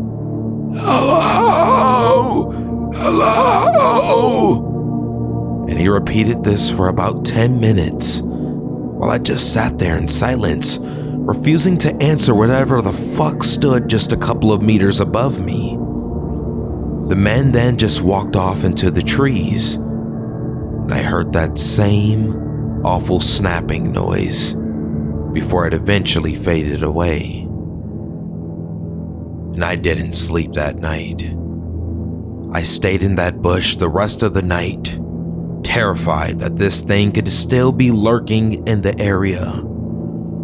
Hello! 0.75 2.51
Hello! 2.93 4.55
And 5.67 5.79
he 5.79 5.87
repeated 5.87 6.43
this 6.43 6.69
for 6.69 6.87
about 6.87 7.25
10 7.25 7.59
minutes 7.59 8.21
while 8.21 9.09
I 9.09 9.17
just 9.17 9.53
sat 9.53 9.79
there 9.79 9.97
in 9.97 10.07
silence 10.07 10.77
refusing 11.25 11.77
to 11.77 11.95
answer 11.97 12.33
whatever 12.33 12.81
the 12.81 12.91
fuck 12.91 13.43
stood 13.43 13.87
just 13.87 14.11
a 14.11 14.17
couple 14.17 14.51
of 14.51 14.63
meters 14.63 14.99
above 14.99 15.39
me. 15.39 15.77
The 17.09 17.15
man 17.15 17.51
then 17.51 17.77
just 17.77 18.01
walked 18.01 18.35
off 18.35 18.63
into 18.63 18.89
the 18.89 19.03
trees, 19.03 19.75
and 19.75 20.91
I 20.91 21.03
heard 21.03 21.31
that 21.33 21.59
same 21.59 22.83
awful 22.83 23.19
snapping 23.19 23.91
noise 23.91 24.55
before 25.31 25.67
it 25.67 25.73
eventually 25.75 26.33
faded 26.33 26.81
away. 26.81 27.41
And 29.53 29.63
I 29.63 29.75
didn't 29.75 30.13
sleep 30.13 30.53
that 30.53 30.79
night. 30.79 31.35
I 32.51 32.63
stayed 32.63 33.03
in 33.03 33.15
that 33.15 33.43
bush 33.43 33.75
the 33.75 33.89
rest 33.89 34.23
of 34.23 34.33
the 34.33 34.41
night, 34.41 34.99
terrified 35.63 36.39
that 36.39 36.57
this 36.57 36.81
thing 36.81 37.11
could 37.11 37.31
still 37.31 37.71
be 37.71 37.91
lurking 37.91 38.67
in 38.67 38.81
the 38.81 38.99
area 38.99 39.63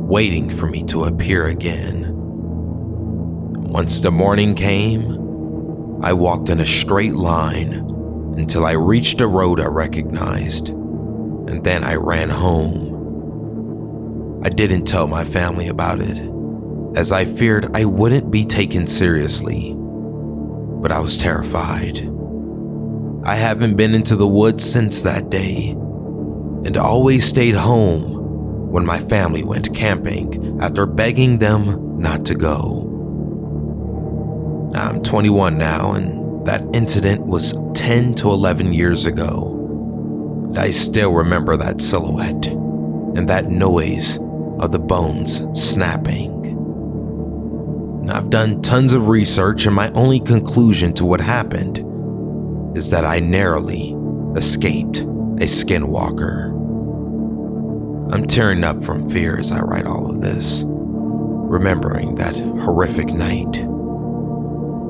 waiting 0.07 0.49
for 0.49 0.67
me 0.67 0.83
to 0.83 1.03
appear 1.03 1.47
again. 1.47 2.05
Once 3.67 3.99
the 3.99 4.09
morning 4.09 4.55
came, 4.55 5.11
I 6.01 6.13
walked 6.13 6.47
in 6.47 6.61
a 6.61 6.65
straight 6.65 7.13
line 7.13 7.73
until 8.37 8.65
I 8.65 8.71
reached 8.71 9.19
a 9.19 9.27
road 9.27 9.59
I 9.59 9.65
recognized, 9.65 10.69
and 10.69 11.61
then 11.61 11.83
I 11.83 11.95
ran 11.95 12.29
home. 12.29 12.85
I 14.45 14.49
didn't 14.49 14.85
tell 14.85 15.07
my 15.07 15.25
family 15.25 15.67
about 15.67 15.99
it, 15.99 16.21
as 16.95 17.11
I 17.11 17.25
feared 17.25 17.75
I 17.75 17.83
wouldn't 17.83 18.31
be 18.31 18.45
taken 18.45 18.87
seriously, 18.87 19.73
but 19.75 20.93
I 20.93 20.99
was 20.99 21.17
terrified. 21.17 21.99
I 23.25 23.35
haven't 23.35 23.75
been 23.75 23.93
into 23.93 24.15
the 24.15 24.25
woods 24.25 24.63
since 24.63 25.01
that 25.01 25.29
day, 25.29 25.71
and 25.71 26.77
always 26.77 27.25
stayed 27.25 27.55
home 27.55 28.16
when 28.69 28.85
my 28.85 28.99
family 28.99 29.43
went 29.43 29.73
camping 29.73 30.59
after 30.61 30.85
begging 30.85 31.39
them 31.39 31.97
not 31.99 32.25
to 32.25 32.35
go. 32.35 32.83
I'm 34.75 35.01
21 35.01 35.57
now, 35.57 35.93
and 35.93 36.45
that 36.45 36.63
incident 36.73 37.25
was 37.25 37.55
10 37.73 38.13
to 38.15 38.29
11 38.29 38.73
years 38.73 39.05
ago. 39.05 40.53
I 40.55 40.71
still 40.71 41.13
remember 41.13 41.57
that 41.57 41.81
silhouette 41.81 42.47
and 42.47 43.27
that 43.29 43.49
noise 43.49 44.17
of 44.59 44.71
the 44.71 44.79
bones 44.79 45.41
snapping. 45.53 46.35
I've 48.09 48.29
done 48.29 48.61
tons 48.61 48.93
of 48.93 49.07
research, 49.07 49.65
and 49.65 49.75
my 49.75 49.89
only 49.91 50.19
conclusion 50.19 50.93
to 50.93 51.05
what 51.05 51.19
happened 51.19 51.83
is 52.77 52.89
that 52.91 53.05
I 53.05 53.19
narrowly 53.19 53.95
escaped 54.35 54.99
a 54.99 55.47
skinwalker. 55.47 56.56
I'm 58.11 58.25
tearing 58.25 58.63
up 58.63 58.83
from 58.83 59.09
fear 59.09 59.37
as 59.37 59.51
I 59.51 59.59
write 59.61 59.85
all 59.85 60.09
of 60.09 60.21
this, 60.21 60.63
remembering 60.65 62.15
that 62.15 62.37
horrific 62.37 63.07
night. 63.07 63.59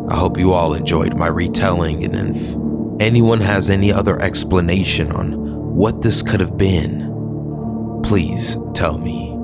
I 0.10 0.16
hope 0.16 0.38
you 0.38 0.54
all 0.54 0.74
enjoyed 0.74 1.16
my 1.16 1.28
retelling, 1.28 2.04
and 2.04 2.16
if 2.16 2.56
anyone 3.02 3.42
has 3.42 3.70
any 3.70 3.92
other 3.92 4.20
explanation 4.22 5.12
on 5.12 5.76
what 5.76 6.02
this 6.02 6.22
could 6.22 6.40
have 6.40 6.58
been, 6.58 8.02
please 8.04 8.58
tell 8.74 8.98
me. 8.98 9.37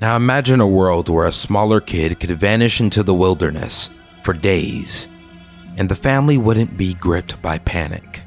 Now 0.00 0.16
imagine 0.16 0.60
a 0.60 0.68
world 0.68 1.08
where 1.08 1.26
a 1.26 1.32
smaller 1.32 1.80
kid 1.80 2.20
could 2.20 2.30
vanish 2.30 2.80
into 2.80 3.02
the 3.02 3.14
wilderness 3.14 3.90
for 4.22 4.32
days 4.32 5.08
and 5.78 5.88
the 5.88 5.94
family 5.94 6.36
wouldn't 6.36 6.76
be 6.76 6.92
gripped 6.94 7.40
by 7.40 7.58
panic. 7.58 8.22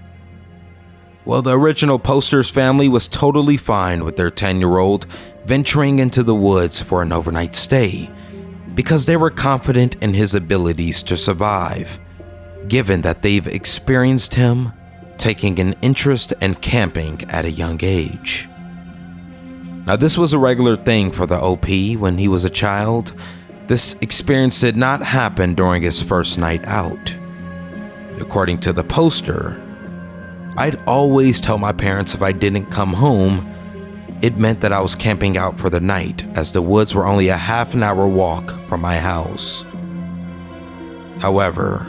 Well, 1.26 1.42
the 1.42 1.58
original 1.58 2.00
Poster's 2.00 2.50
family 2.50 2.90
was 2.90 3.08
totally 3.08 3.58
fine 3.58 4.04
with 4.04 4.16
their 4.16 4.32
10 4.32 4.60
year 4.60 4.80
old 4.80 5.06
venturing 5.46 6.00
into 6.00 6.24
the 6.24 6.36
woods 6.36 6.82
for 6.82 7.02
an 7.02 7.12
overnight 7.12 7.56
stay 7.56 8.10
because 8.74 9.06
they 9.06 9.18
were 9.18 9.30
confident 9.30 9.96
in 10.02 10.14
his 10.14 10.34
abilities 10.34 11.04
to 11.04 11.18
survive, 11.18 12.00
given 12.68 13.02
that 13.02 13.22
they've 13.22 13.48
experienced 13.48 14.36
him 14.36 14.72
taking 15.18 15.60
an 15.60 15.76
interest 15.82 16.34
in 16.42 16.56
camping 16.56 17.22
at 17.30 17.46
a 17.46 17.52
young 17.52 17.80
age. 17.84 18.50
Now, 19.86 19.96
this 19.96 20.18
was 20.18 20.34
a 20.34 20.40
regular 20.40 20.78
thing 20.78 21.12
for 21.12 21.26
the 21.26 21.40
OP 21.40 21.68
when 21.98 22.18
he 22.18 22.28
was 22.28 22.46
a 22.46 22.50
child. 22.50 23.14
This 23.68 23.96
experience 24.02 24.60
did 24.60 24.78
not 24.78 25.02
happen 25.02 25.56
during 25.56 25.82
his 25.82 26.02
first 26.02 26.38
night 26.38 26.66
out. 26.66 27.16
According 28.20 28.60
to 28.60 28.74
the 28.74 28.84
poster, 28.84 29.60
I'd 30.58 30.82
always 30.86 31.42
tell 31.42 31.58
my 31.58 31.72
parents 31.72 32.14
if 32.14 32.22
I 32.22 32.32
didn't 32.32 32.66
come 32.66 32.94
home, 32.94 33.48
it 34.22 34.38
meant 34.38 34.62
that 34.62 34.74
I 34.74 34.82
was 34.82 34.94
camping 34.94 35.36
out 35.36 35.58
for 35.58 35.70
the 35.70 35.80
night, 35.80 36.26
as 36.36 36.52
the 36.52 36.62
woods 36.62 36.94
were 36.94 37.08
only 37.08 37.30
a 37.30 37.38
half 37.38 37.74
an 37.74 37.82
hour 37.82 38.08
walk 38.08 38.52
from 38.68 38.82
my 38.82 39.00
house. 39.00 39.66
However, 41.20 41.88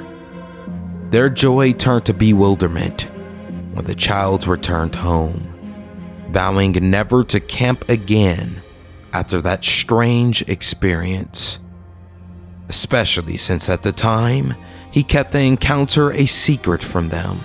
their 1.10 1.28
joy 1.28 1.72
turned 1.72 2.06
to 2.06 2.14
bewilderment 2.14 3.02
when 3.74 3.84
the 3.84 3.94
child 3.94 4.46
returned 4.46 4.94
home, 4.94 5.51
vowing 6.32 6.72
never 6.90 7.22
to 7.24 7.40
camp 7.40 7.88
again 7.88 8.62
after 9.12 9.40
that 9.42 9.64
strange 9.64 10.42
experience. 10.48 11.60
Especially 12.68 13.36
since 13.36 13.68
at 13.68 13.82
the 13.82 13.92
time, 13.92 14.54
he 14.90 15.02
kept 15.02 15.32
the 15.32 15.40
encounter 15.40 16.10
a 16.12 16.26
secret 16.26 16.82
from 16.82 17.10
them. 17.10 17.40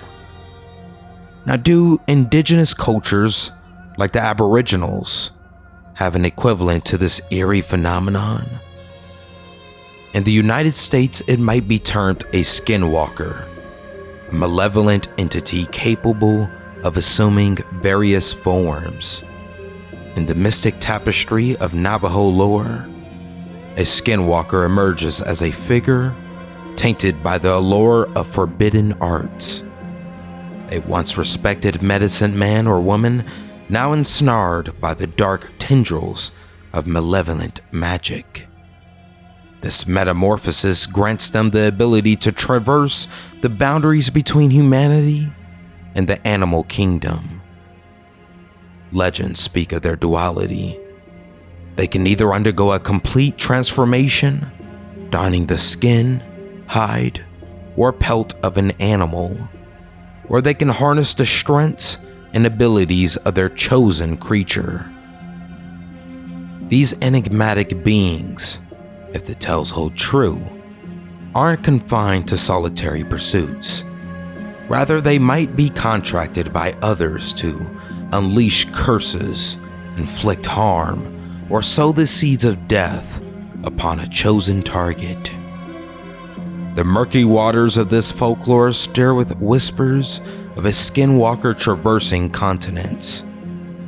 Now, 1.46 1.56
do 1.56 2.00
indigenous 2.08 2.74
cultures, 2.74 3.52
like 3.96 4.12
the 4.12 4.20
Aboriginals, 4.20 5.32
have 5.94 6.14
an 6.14 6.24
equivalent 6.24 6.84
to 6.86 6.98
this 6.98 7.20
eerie 7.30 7.62
phenomenon? 7.62 8.46
In 10.14 10.24
the 10.24 10.32
United 10.32 10.74
States, 10.74 11.22
it 11.26 11.38
might 11.38 11.68
be 11.68 11.78
termed 11.78 12.24
a 12.32 12.42
skinwalker, 12.42 13.46
a 14.30 14.34
malevolent 14.34 15.08
entity 15.18 15.66
capable 15.66 16.48
of 16.82 16.96
assuming 16.96 17.56
various 17.72 18.32
forms. 18.32 19.24
In 20.16 20.26
the 20.26 20.34
mystic 20.34 20.76
tapestry 20.80 21.56
of 21.56 21.74
Navajo 21.74 22.24
lore, 22.24 22.88
a 23.76 23.82
skinwalker 23.82 24.66
emerges 24.66 25.20
as 25.20 25.42
a 25.42 25.52
figure 25.52 26.14
tainted 26.76 27.22
by 27.22 27.38
the 27.38 27.54
allure 27.54 28.08
of 28.16 28.26
forbidden 28.26 28.92
arts. 28.94 29.62
A 30.70 30.80
once 30.80 31.16
respected 31.16 31.82
medicine 31.82 32.38
man 32.38 32.66
or 32.66 32.80
woman, 32.80 33.24
now 33.68 33.92
ensnared 33.92 34.80
by 34.80 34.94
the 34.94 35.06
dark 35.06 35.52
tendrils 35.58 36.32
of 36.72 36.86
malevolent 36.86 37.60
magic. 37.72 38.46
This 39.60 39.86
metamorphosis 39.86 40.86
grants 40.86 41.30
them 41.30 41.50
the 41.50 41.66
ability 41.66 42.16
to 42.16 42.32
traverse 42.32 43.08
the 43.40 43.48
boundaries 43.48 44.10
between 44.10 44.50
humanity 44.50 45.32
and 45.98 46.08
the 46.08 46.26
animal 46.26 46.62
kingdom. 46.64 47.42
Legends 48.92 49.40
speak 49.40 49.72
of 49.72 49.82
their 49.82 49.96
duality. 49.96 50.78
They 51.76 51.86
can 51.86 52.06
either 52.06 52.32
undergo 52.32 52.72
a 52.72 52.80
complete 52.80 53.36
transformation, 53.36 54.50
donning 55.10 55.46
the 55.46 55.58
skin, 55.58 56.22
hide, 56.68 57.22
or 57.76 57.92
pelt 57.92 58.32
of 58.42 58.56
an 58.56 58.70
animal, 58.80 59.36
or 60.28 60.40
they 60.40 60.54
can 60.54 60.68
harness 60.68 61.12
the 61.12 61.26
strengths 61.26 61.98
and 62.32 62.46
abilities 62.46 63.16
of 63.18 63.34
their 63.34 63.50
chosen 63.50 64.16
creature. 64.16 64.90
These 66.68 66.94
enigmatic 67.02 67.82
beings 67.82 68.60
if 69.12 69.24
the 69.24 69.34
tales 69.34 69.70
hold 69.70 69.96
true, 69.96 70.40
aren't 71.34 71.64
confined 71.64 72.28
to 72.28 72.36
solitary 72.36 73.04
pursuits. 73.04 73.84
Rather, 74.68 75.00
they 75.00 75.18
might 75.18 75.56
be 75.56 75.70
contracted 75.70 76.52
by 76.52 76.72
others 76.82 77.32
to 77.32 77.58
unleash 78.12 78.66
curses, 78.72 79.58
inflict 79.96 80.46
harm, 80.46 81.46
or 81.50 81.62
sow 81.62 81.92
the 81.92 82.06
seeds 82.06 82.44
of 82.44 82.68
death 82.68 83.22
upon 83.64 84.00
a 84.00 84.08
chosen 84.08 84.62
target. 84.62 85.32
The 86.74 86.84
murky 86.84 87.24
waters 87.24 87.76
of 87.76 87.88
this 87.88 88.12
folklore 88.12 88.72
stir 88.72 89.14
with 89.14 89.36
whispers 89.38 90.20
of 90.54 90.66
a 90.66 90.70
skinwalker 90.70 91.58
traversing 91.58 92.30
continents, 92.30 93.24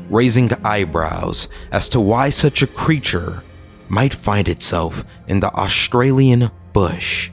raising 0.09 0.51
eyebrows 0.65 1.49
as 1.71 1.89
to 1.91 2.01
why 2.01 2.31
such 2.31 2.63
a 2.63 2.67
creature 2.67 3.45
might 3.89 4.15
find 4.15 4.49
itself 4.49 5.05
in 5.29 5.41
the 5.41 5.53
Australian 5.55 6.51
bush, 6.73 7.31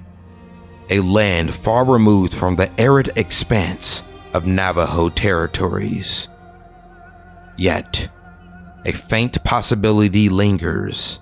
a 0.90 1.00
land 1.00 1.54
far 1.54 1.86
removed 1.86 2.34
from 2.34 2.56
the 2.56 2.72
arid 2.80 3.12
expanse 3.16 4.04
of 4.34 4.46
Navajo 4.46 5.10
territories. 5.10 6.30
Yet, 7.58 8.10
a 8.86 8.92
faint 8.92 9.44
possibility 9.44 10.30
lingers. 10.30 11.20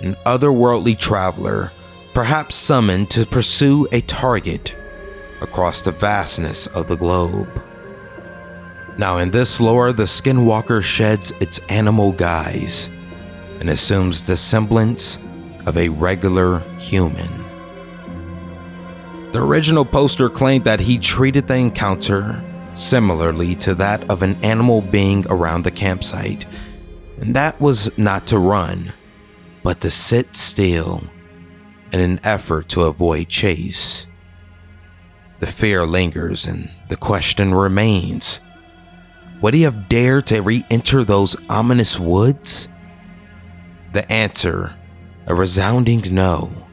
An 0.00 0.14
otherworldly 0.26 0.98
traveler, 0.98 1.72
perhaps 2.14 2.56
summoned 2.56 3.10
to 3.10 3.26
pursue 3.26 3.86
a 3.92 4.00
target 4.02 4.74
across 5.40 5.82
the 5.82 5.92
vastness 5.92 6.66
of 6.68 6.86
the 6.88 6.96
globe. 6.96 7.62
Now, 8.98 9.18
in 9.18 9.30
this 9.30 9.60
lore, 9.60 9.92
the 9.92 10.02
skinwalker 10.02 10.82
sheds 10.82 11.32
its 11.40 11.58
animal 11.70 12.12
guise 12.12 12.90
and 13.60 13.70
assumes 13.70 14.22
the 14.22 14.36
semblance 14.36 15.18
of 15.66 15.76
a 15.76 15.88
regular 15.88 16.58
human. 16.78 17.49
The 19.32 19.42
original 19.42 19.84
poster 19.84 20.28
claimed 20.28 20.64
that 20.64 20.80
he 20.80 20.98
treated 20.98 21.46
the 21.46 21.54
encounter 21.54 22.44
similarly 22.74 23.54
to 23.56 23.74
that 23.76 24.08
of 24.10 24.22
an 24.22 24.36
animal 24.42 24.82
being 24.82 25.24
around 25.28 25.62
the 25.62 25.70
campsite, 25.70 26.46
and 27.18 27.34
that 27.36 27.60
was 27.60 27.96
not 27.96 28.26
to 28.28 28.38
run, 28.38 28.92
but 29.62 29.80
to 29.80 29.90
sit 29.90 30.34
still 30.34 31.04
in 31.92 32.00
an 32.00 32.20
effort 32.24 32.68
to 32.70 32.84
avoid 32.84 33.28
chase. 33.28 34.06
The 35.38 35.46
fear 35.46 35.86
lingers, 35.86 36.46
and 36.46 36.70
the 36.88 36.96
question 36.96 37.54
remains 37.54 38.40
would 39.40 39.54
he 39.54 39.62
have 39.62 39.88
dared 39.88 40.26
to 40.26 40.42
re 40.42 40.64
enter 40.70 41.02
those 41.02 41.36
ominous 41.48 41.98
woods? 41.98 42.68
The 43.92 44.10
answer, 44.12 44.76
a 45.26 45.34
resounding 45.34 46.02
no. 46.10 46.66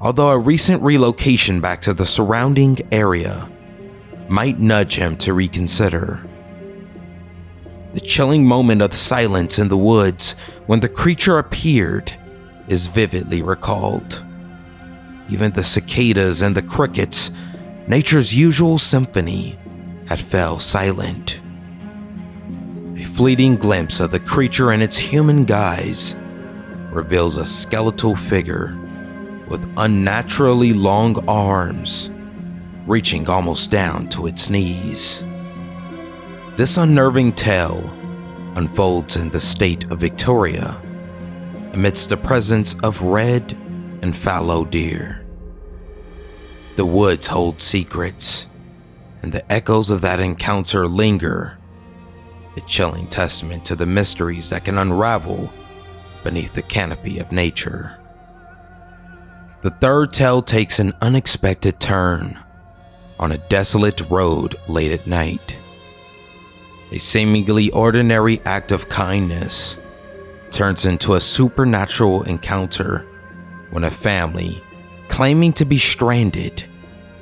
Although 0.00 0.30
a 0.30 0.38
recent 0.38 0.82
relocation 0.82 1.60
back 1.60 1.80
to 1.82 1.92
the 1.92 2.06
surrounding 2.06 2.78
area 2.92 3.50
might 4.28 4.58
nudge 4.60 4.94
him 4.94 5.16
to 5.18 5.34
reconsider. 5.34 6.24
The 7.94 8.00
chilling 8.00 8.46
moment 8.46 8.80
of 8.80 8.94
silence 8.94 9.58
in 9.58 9.68
the 9.68 9.76
woods 9.76 10.34
when 10.66 10.80
the 10.80 10.88
creature 10.88 11.38
appeared 11.38 12.12
is 12.68 12.86
vividly 12.86 13.42
recalled. 13.42 14.22
Even 15.28 15.52
the 15.52 15.64
cicadas 15.64 16.42
and 16.42 16.54
the 16.54 16.62
crickets, 16.62 17.32
nature's 17.88 18.34
usual 18.34 18.78
symphony, 18.78 19.58
had 20.06 20.20
fell 20.20 20.58
silent 20.58 21.40
A 22.96 23.04
fleeting 23.04 23.56
glimpse 23.56 24.00
of 24.00 24.10
the 24.10 24.20
creature 24.20 24.72
in 24.72 24.80
its 24.80 24.96
human 24.96 25.44
guise 25.44 26.14
reveals 26.90 27.36
a 27.36 27.44
skeletal 27.44 28.14
figure 28.14 28.78
with 29.48 29.72
unnaturally 29.76 30.72
long 30.72 31.26
arms 31.28 32.10
reaching 32.86 33.28
almost 33.28 33.70
down 33.70 34.08
to 34.08 34.26
its 34.26 34.48
knees. 34.48 35.24
This 36.56 36.76
unnerving 36.76 37.32
tale 37.32 37.84
unfolds 38.56 39.16
in 39.16 39.28
the 39.28 39.40
state 39.40 39.84
of 39.90 40.00
Victoria 40.00 40.80
amidst 41.72 42.08
the 42.08 42.16
presence 42.16 42.74
of 42.80 43.02
red 43.02 43.52
and 44.02 44.16
fallow 44.16 44.64
deer. 44.64 45.24
The 46.76 46.86
woods 46.86 47.26
hold 47.26 47.60
secrets, 47.60 48.46
and 49.22 49.32
the 49.32 49.52
echoes 49.52 49.90
of 49.90 50.00
that 50.00 50.20
encounter 50.20 50.86
linger 50.86 51.58
a 52.56 52.60
chilling 52.62 53.06
testament 53.06 53.64
to 53.66 53.76
the 53.76 53.86
mysteries 53.86 54.50
that 54.50 54.64
can 54.64 54.78
unravel 54.78 55.50
beneath 56.24 56.54
the 56.54 56.62
canopy 56.62 57.18
of 57.18 57.32
nature. 57.32 57.97
The 59.60 59.70
third 59.70 60.12
tale 60.12 60.40
takes 60.40 60.78
an 60.78 60.92
unexpected 61.00 61.80
turn 61.80 62.38
on 63.18 63.32
a 63.32 63.38
desolate 63.48 64.00
road 64.08 64.54
late 64.68 64.92
at 64.92 65.08
night. 65.08 65.58
A 66.92 66.98
seemingly 66.98 67.70
ordinary 67.72 68.40
act 68.44 68.70
of 68.70 68.88
kindness 68.88 69.78
turns 70.52 70.86
into 70.86 71.14
a 71.14 71.20
supernatural 71.20 72.22
encounter 72.22 73.04
when 73.70 73.82
a 73.82 73.90
family 73.90 74.62
claiming 75.08 75.52
to 75.54 75.64
be 75.64 75.78
stranded 75.78 76.64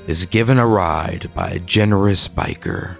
is 0.06 0.26
given 0.26 0.58
a 0.58 0.66
ride 0.66 1.30
by 1.34 1.48
a 1.48 1.58
generous 1.58 2.28
biker. 2.28 2.98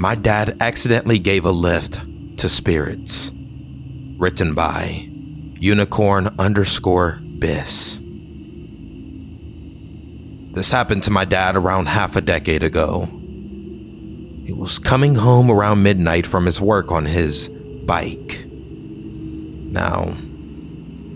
My 0.00 0.14
dad 0.14 0.56
accidentally 0.62 1.18
gave 1.18 1.44
a 1.44 1.50
lift 1.50 2.00
to 2.38 2.48
spirits. 2.48 3.32
Written 4.16 4.54
by 4.54 5.06
unicorn 5.58 6.34
underscore 6.38 7.20
bis. 7.38 8.00
This 10.54 10.70
happened 10.70 11.02
to 11.02 11.10
my 11.10 11.26
dad 11.26 11.54
around 11.54 11.88
half 11.88 12.16
a 12.16 12.22
decade 12.22 12.62
ago. 12.62 13.10
He 14.46 14.54
was 14.54 14.78
coming 14.78 15.16
home 15.16 15.50
around 15.50 15.82
midnight 15.82 16.26
from 16.26 16.46
his 16.46 16.62
work 16.62 16.90
on 16.90 17.04
his 17.04 17.48
bike. 17.48 18.46
Now, 18.46 20.16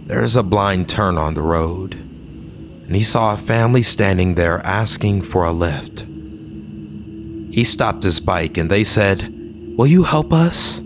there 0.05 0.23
is 0.23 0.37
a 0.37 0.43
blind 0.43 0.91
turn 0.91 1.17
on 1.17 1.33
the 1.33 1.41
road. 1.41 1.95
and 1.95 2.95
he 2.95 3.03
saw 3.03 3.33
a 3.33 3.39
family 3.39 3.83
standing 3.83 4.35
there 4.35 4.61
asking 4.61 5.23
for 5.23 5.43
a 5.43 5.53
lift. 5.53 6.05
He 7.55 7.63
stopped 7.63 8.03
his 8.03 8.19
bike 8.19 8.57
and 8.59 8.69
they 8.69 8.83
said, 8.83 9.33
Will 9.79 9.87
you 9.87 10.03
help 10.03 10.33
us? 10.33 10.83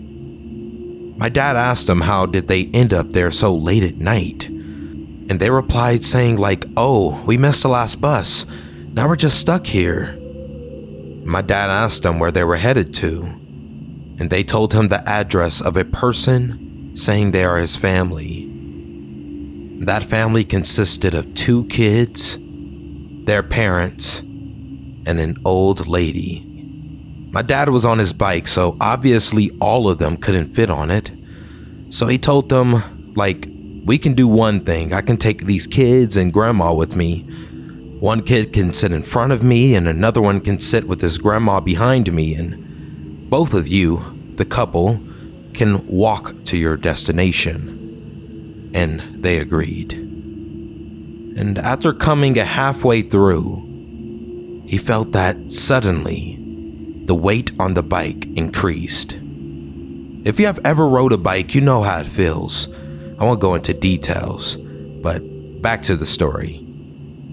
My 1.17 1.27
dad 1.27 1.55
asked 1.55 1.87
them 1.87 2.01
how 2.01 2.27
did 2.27 2.47
they 2.47 2.65
end 2.65 2.93
up 2.93 3.09
there 3.09 3.31
so 3.31 3.55
late 3.55 3.81
at 3.81 3.97
night. 3.97 4.47
And 4.47 5.39
they 5.39 5.49
replied 5.49 6.03
saying 6.03 6.37
like, 6.37 6.65
"Oh, 6.77 7.23
we 7.25 7.37
missed 7.37 7.63
the 7.63 7.69
last 7.69 7.99
bus. 7.99 8.45
Now 8.93 9.07
we're 9.07 9.15
just 9.15 9.39
stuck 9.39 9.65
here." 9.65 10.15
My 11.25 11.41
dad 11.41 11.71
asked 11.71 12.03
them 12.03 12.19
where 12.19 12.31
they 12.31 12.43
were 12.43 12.57
headed 12.57 12.93
to, 12.95 13.23
and 14.19 14.29
they 14.29 14.43
told 14.43 14.73
him 14.73 14.89
the 14.89 15.07
address 15.09 15.61
of 15.61 15.75
a 15.75 15.85
person 15.85 16.91
saying 16.95 17.31
they 17.31 17.45
are 17.45 17.57
his 17.57 17.75
family. 17.75 18.47
That 19.79 20.03
family 20.03 20.43
consisted 20.43 21.15
of 21.15 21.33
two 21.33 21.63
kids, 21.65 22.37
their 23.25 23.41
parents, 23.41 24.19
and 25.07 25.19
an 25.19 25.35
old 25.43 25.87
lady. 25.87 26.48
My 27.31 27.41
dad 27.41 27.69
was 27.69 27.85
on 27.85 27.99
his 27.99 28.13
bike, 28.13 28.47
so 28.47 28.75
obviously 28.81 29.51
all 29.61 29.87
of 29.87 29.97
them 29.99 30.17
couldn't 30.17 30.53
fit 30.53 30.69
on 30.69 30.89
it. 30.89 31.11
So 31.89 32.07
he 32.07 32.17
told 32.17 32.49
them, 32.49 33.13
like, 33.15 33.47
we 33.85 33.97
can 33.97 34.13
do 34.13 34.27
one 34.27 34.65
thing. 34.65 34.93
I 34.93 35.01
can 35.01 35.17
take 35.17 35.45
these 35.45 35.67
kids 35.67 36.17
and 36.17 36.33
grandma 36.33 36.73
with 36.73 36.95
me. 36.95 37.21
One 37.99 38.23
kid 38.23 38.53
can 38.53 38.73
sit 38.73 38.91
in 38.91 39.03
front 39.03 39.31
of 39.31 39.43
me, 39.43 39.75
and 39.75 39.87
another 39.87 40.21
one 40.21 40.41
can 40.41 40.59
sit 40.59 40.87
with 40.87 41.01
his 41.01 41.17
grandma 41.17 41.59
behind 41.59 42.11
me, 42.13 42.33
and 42.33 43.29
both 43.29 43.53
of 43.53 43.67
you, 43.67 44.01
the 44.35 44.45
couple, 44.45 44.99
can 45.53 45.85
walk 45.87 46.43
to 46.45 46.57
your 46.57 46.77
destination 46.77 48.71
and 48.73 49.01
they 49.23 49.37
agreed. 49.37 49.93
And 49.93 51.57
after 51.57 51.93
coming 51.93 52.37
a 52.37 52.45
halfway 52.45 53.01
through, 53.01 54.63
he 54.67 54.77
felt 54.77 55.11
that 55.11 55.51
suddenly 55.51 56.37
the 57.09 57.15
weight 57.15 57.51
on 57.59 57.73
the 57.73 57.81
bike 57.81 58.27
increased. 58.37 59.13
If 60.25 60.39
you 60.39 60.45
have 60.45 60.59
ever 60.63 60.87
rode 60.87 61.11
a 61.11 61.17
bike, 61.17 61.55
you 61.55 61.59
know 61.59 61.81
how 61.81 62.01
it 62.01 62.05
feels. 62.05 62.69
I 63.17 63.23
won't 63.23 63.39
go 63.39 63.55
into 63.55 63.73
details, 63.73 64.57
but 64.57 65.19
back 65.59 65.81
to 65.83 65.95
the 65.95 66.05
story. 66.05 66.63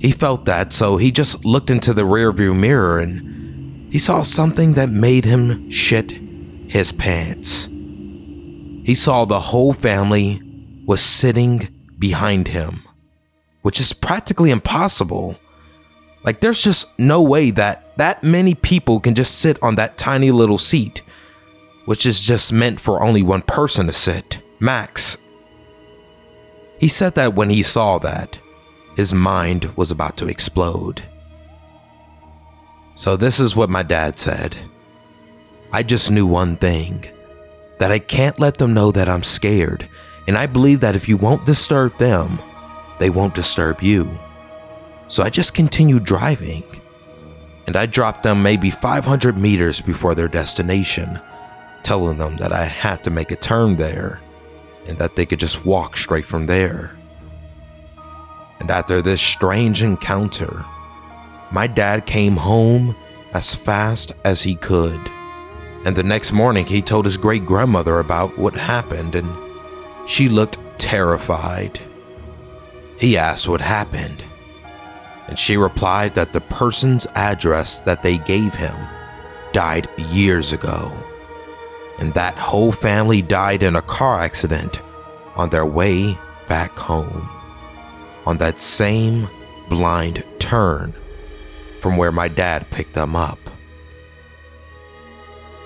He 0.00 0.12
felt 0.12 0.46
that, 0.46 0.72
so 0.72 0.96
he 0.96 1.10
just 1.12 1.44
looked 1.44 1.68
into 1.68 1.92
the 1.92 2.04
rearview 2.04 2.58
mirror 2.58 2.98
and 3.00 3.92
he 3.92 3.98
saw 3.98 4.22
something 4.22 4.72
that 4.72 4.88
made 4.88 5.26
him 5.26 5.68
shit 5.68 6.12
his 6.68 6.90
pants. 6.92 7.66
He 7.66 8.94
saw 8.94 9.26
the 9.26 9.40
whole 9.40 9.74
family 9.74 10.40
was 10.86 11.02
sitting 11.02 11.68
behind 11.98 12.48
him, 12.48 12.80
which 13.60 13.78
is 13.78 13.92
practically 13.92 14.50
impossible. 14.50 15.38
Like, 16.26 16.40
there's 16.40 16.60
just 16.60 16.98
no 16.98 17.22
way 17.22 17.50
that 17.52 17.96
that 17.96 18.24
many 18.24 18.54
people 18.54 18.98
can 19.00 19.14
just 19.14 19.38
sit 19.38 19.62
on 19.62 19.76
that 19.76 19.96
tiny 19.96 20.32
little 20.32 20.58
seat, 20.58 21.02
which 21.84 22.04
is 22.04 22.20
just 22.20 22.52
meant 22.52 22.80
for 22.80 23.02
only 23.02 23.22
one 23.22 23.42
person 23.42 23.86
to 23.86 23.92
sit, 23.92 24.42
max. 24.58 25.16
He 26.78 26.88
said 26.88 27.14
that 27.14 27.34
when 27.34 27.48
he 27.48 27.62
saw 27.62 27.98
that, 28.00 28.38
his 28.96 29.14
mind 29.14 29.66
was 29.76 29.90
about 29.90 30.16
to 30.18 30.26
explode. 30.26 31.04
So, 32.96 33.16
this 33.16 33.38
is 33.38 33.54
what 33.54 33.70
my 33.70 33.84
dad 33.84 34.18
said. 34.18 34.56
I 35.72 35.82
just 35.82 36.10
knew 36.10 36.26
one 36.26 36.56
thing 36.56 37.04
that 37.78 37.92
I 37.92 37.98
can't 37.98 38.40
let 38.40 38.58
them 38.58 38.74
know 38.74 38.90
that 38.90 39.08
I'm 39.08 39.22
scared 39.22 39.88
and 40.26 40.36
I 40.36 40.46
believe 40.46 40.80
that 40.80 40.96
if 40.96 41.08
you 41.08 41.16
won't 41.16 41.46
disturb 41.46 41.96
them, 41.98 42.40
they 42.98 43.10
won't 43.10 43.34
disturb 43.34 43.82
you. 43.82 44.18
So 45.08 45.22
I 45.22 45.30
just 45.30 45.54
continued 45.54 46.04
driving. 46.04 46.64
And 47.66 47.76
I 47.76 47.86
dropped 47.86 48.22
them 48.22 48.42
maybe 48.42 48.70
500 48.70 49.36
meters 49.36 49.80
before 49.80 50.14
their 50.14 50.28
destination, 50.28 51.20
telling 51.82 52.18
them 52.18 52.36
that 52.36 52.52
I 52.52 52.64
had 52.64 53.02
to 53.04 53.10
make 53.10 53.30
a 53.30 53.36
turn 53.36 53.76
there 53.76 54.20
and 54.86 54.98
that 54.98 55.16
they 55.16 55.26
could 55.26 55.40
just 55.40 55.64
walk 55.64 55.96
straight 55.96 56.26
from 56.26 56.46
there. 56.46 56.96
And 58.60 58.70
after 58.70 59.02
this 59.02 59.20
strange 59.20 59.82
encounter, 59.82 60.64
my 61.50 61.66
dad 61.66 62.06
came 62.06 62.36
home 62.36 62.94
as 63.34 63.54
fast 63.54 64.12
as 64.24 64.42
he 64.42 64.54
could. 64.54 65.00
And 65.84 65.94
the 65.94 66.02
next 66.02 66.32
morning, 66.32 66.64
he 66.64 66.82
told 66.82 67.04
his 67.04 67.16
great 67.16 67.46
grandmother 67.46 67.98
about 67.98 68.36
what 68.38 68.54
happened 68.54 69.14
and 69.14 69.28
she 70.08 70.28
looked 70.28 70.58
terrified. 70.78 71.80
He 72.98 73.16
asked 73.16 73.48
what 73.48 73.60
happened, 73.60 74.24
and 75.28 75.38
she 75.38 75.56
replied 75.56 76.14
that 76.14 76.32
the 76.32 76.40
person's 76.40 77.06
address 77.14 77.80
that 77.80 78.02
they 78.02 78.18
gave 78.18 78.54
him 78.54 78.76
died 79.52 79.88
years 79.96 80.52
ago, 80.52 80.96
and 81.98 82.12
that 82.14 82.36
whole 82.36 82.72
family 82.72 83.22
died 83.22 83.62
in 83.62 83.76
a 83.76 83.82
car 83.82 84.20
accident 84.20 84.80
on 85.34 85.50
their 85.50 85.66
way 85.66 86.16
back 86.48 86.76
home. 86.78 87.28
On 88.26 88.38
that 88.38 88.58
same 88.58 89.28
blind 89.68 90.24
turn 90.38 90.94
from 91.80 91.96
where 91.96 92.12
my 92.12 92.28
dad 92.28 92.68
picked 92.70 92.94
them 92.94 93.14
up. 93.14 93.38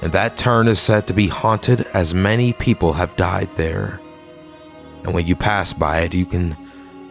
And 0.03 0.13
that 0.13 0.37
turn 0.37 0.69
is 0.69 0.79
said 0.79 1.07
to 1.07 1.15
be 1.15 1.27
haunted 1.27 1.83
as 1.95 2.15
many 2.15 2.53
people 2.53 2.95
have 2.95 3.17
died 3.17 3.55
there 3.57 4.01
and 5.05 5.15
when 5.15 5.27
you 5.27 5.35
pass 5.35 5.73
by 5.73 6.01
it, 6.01 6.15
you 6.15 6.27
can 6.27 6.57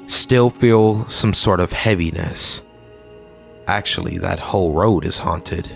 still 0.09 0.49
feel 0.49 1.07
some 1.07 1.33
sort 1.33 1.59
of 1.59 1.71
heaviness. 1.71 2.63
Actually, 3.67 4.17
that 4.17 4.39
whole 4.39 4.73
road 4.73 5.05
is 5.05 5.19
haunted. 5.19 5.69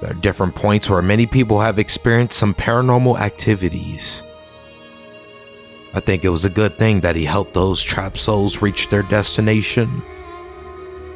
There 0.00 0.10
are 0.10 0.14
different 0.14 0.54
points 0.54 0.88
where 0.88 1.02
many 1.02 1.26
people 1.26 1.60
have 1.60 1.78
experienced 1.78 2.38
some 2.38 2.54
paranormal 2.54 3.18
activities. 3.18 4.22
I 5.94 6.00
think 6.00 6.24
it 6.24 6.28
was 6.28 6.44
a 6.44 6.50
good 6.50 6.78
thing 6.78 7.00
that 7.00 7.16
he 7.16 7.24
helped 7.24 7.54
those 7.54 7.82
trapped 7.82 8.18
souls 8.18 8.62
reach 8.62 8.88
their 8.88 9.02
destination. 9.02 10.02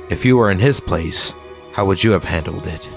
If 0.09 0.25
you 0.25 0.37
were 0.37 0.51
in 0.51 0.59
his 0.59 0.81
place, 0.81 1.35
how 1.73 1.85
would 1.85 2.03
you 2.03 2.11
have 2.13 2.25
handled 2.25 2.67
it? 2.67 2.89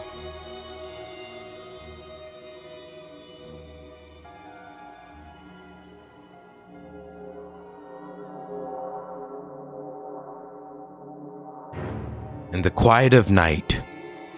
In 12.54 12.62
the 12.62 12.70
quiet 12.70 13.16
of 13.16 13.32
night, 13.32 13.82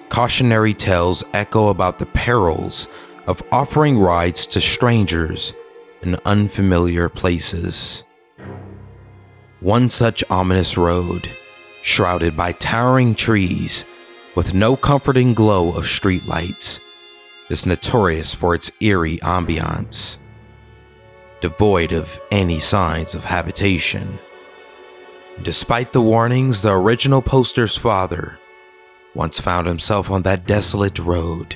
cautionary 0.07 0.73
tales 0.73 1.21
echo 1.33 1.67
about 1.67 1.99
the 1.99 2.05
perils 2.05 2.87
of 3.27 3.43
offering 3.51 3.99
rides 3.99 4.47
to 4.47 4.61
strangers 4.61 5.53
in 6.01 6.15
unfamiliar 6.23 7.09
places. 7.09 8.05
One 9.59 9.89
such 9.89 10.23
ominous 10.29 10.77
road, 10.77 11.29
shrouded 11.81 12.37
by 12.37 12.53
towering 12.53 13.15
trees 13.15 13.83
with 14.33 14.53
no 14.53 14.77
comforting 14.77 15.33
glow 15.33 15.73
of 15.73 15.83
streetlights, 15.83 16.79
is 17.49 17.65
notorious 17.65 18.33
for 18.33 18.55
its 18.55 18.71
eerie 18.79 19.17
ambiance, 19.17 20.19
devoid 21.41 21.91
of 21.91 22.21
any 22.31 22.61
signs 22.61 23.13
of 23.13 23.25
habitation. 23.25 24.19
Despite 25.43 25.91
the 25.91 26.01
warnings, 26.01 26.61
the 26.61 26.71
original 26.71 27.21
poster's 27.21 27.75
father 27.77 28.39
once 29.13 29.39
found 29.39 29.67
himself 29.67 30.09
on 30.09 30.21
that 30.23 30.45
desolate 30.45 30.99
road, 30.99 31.55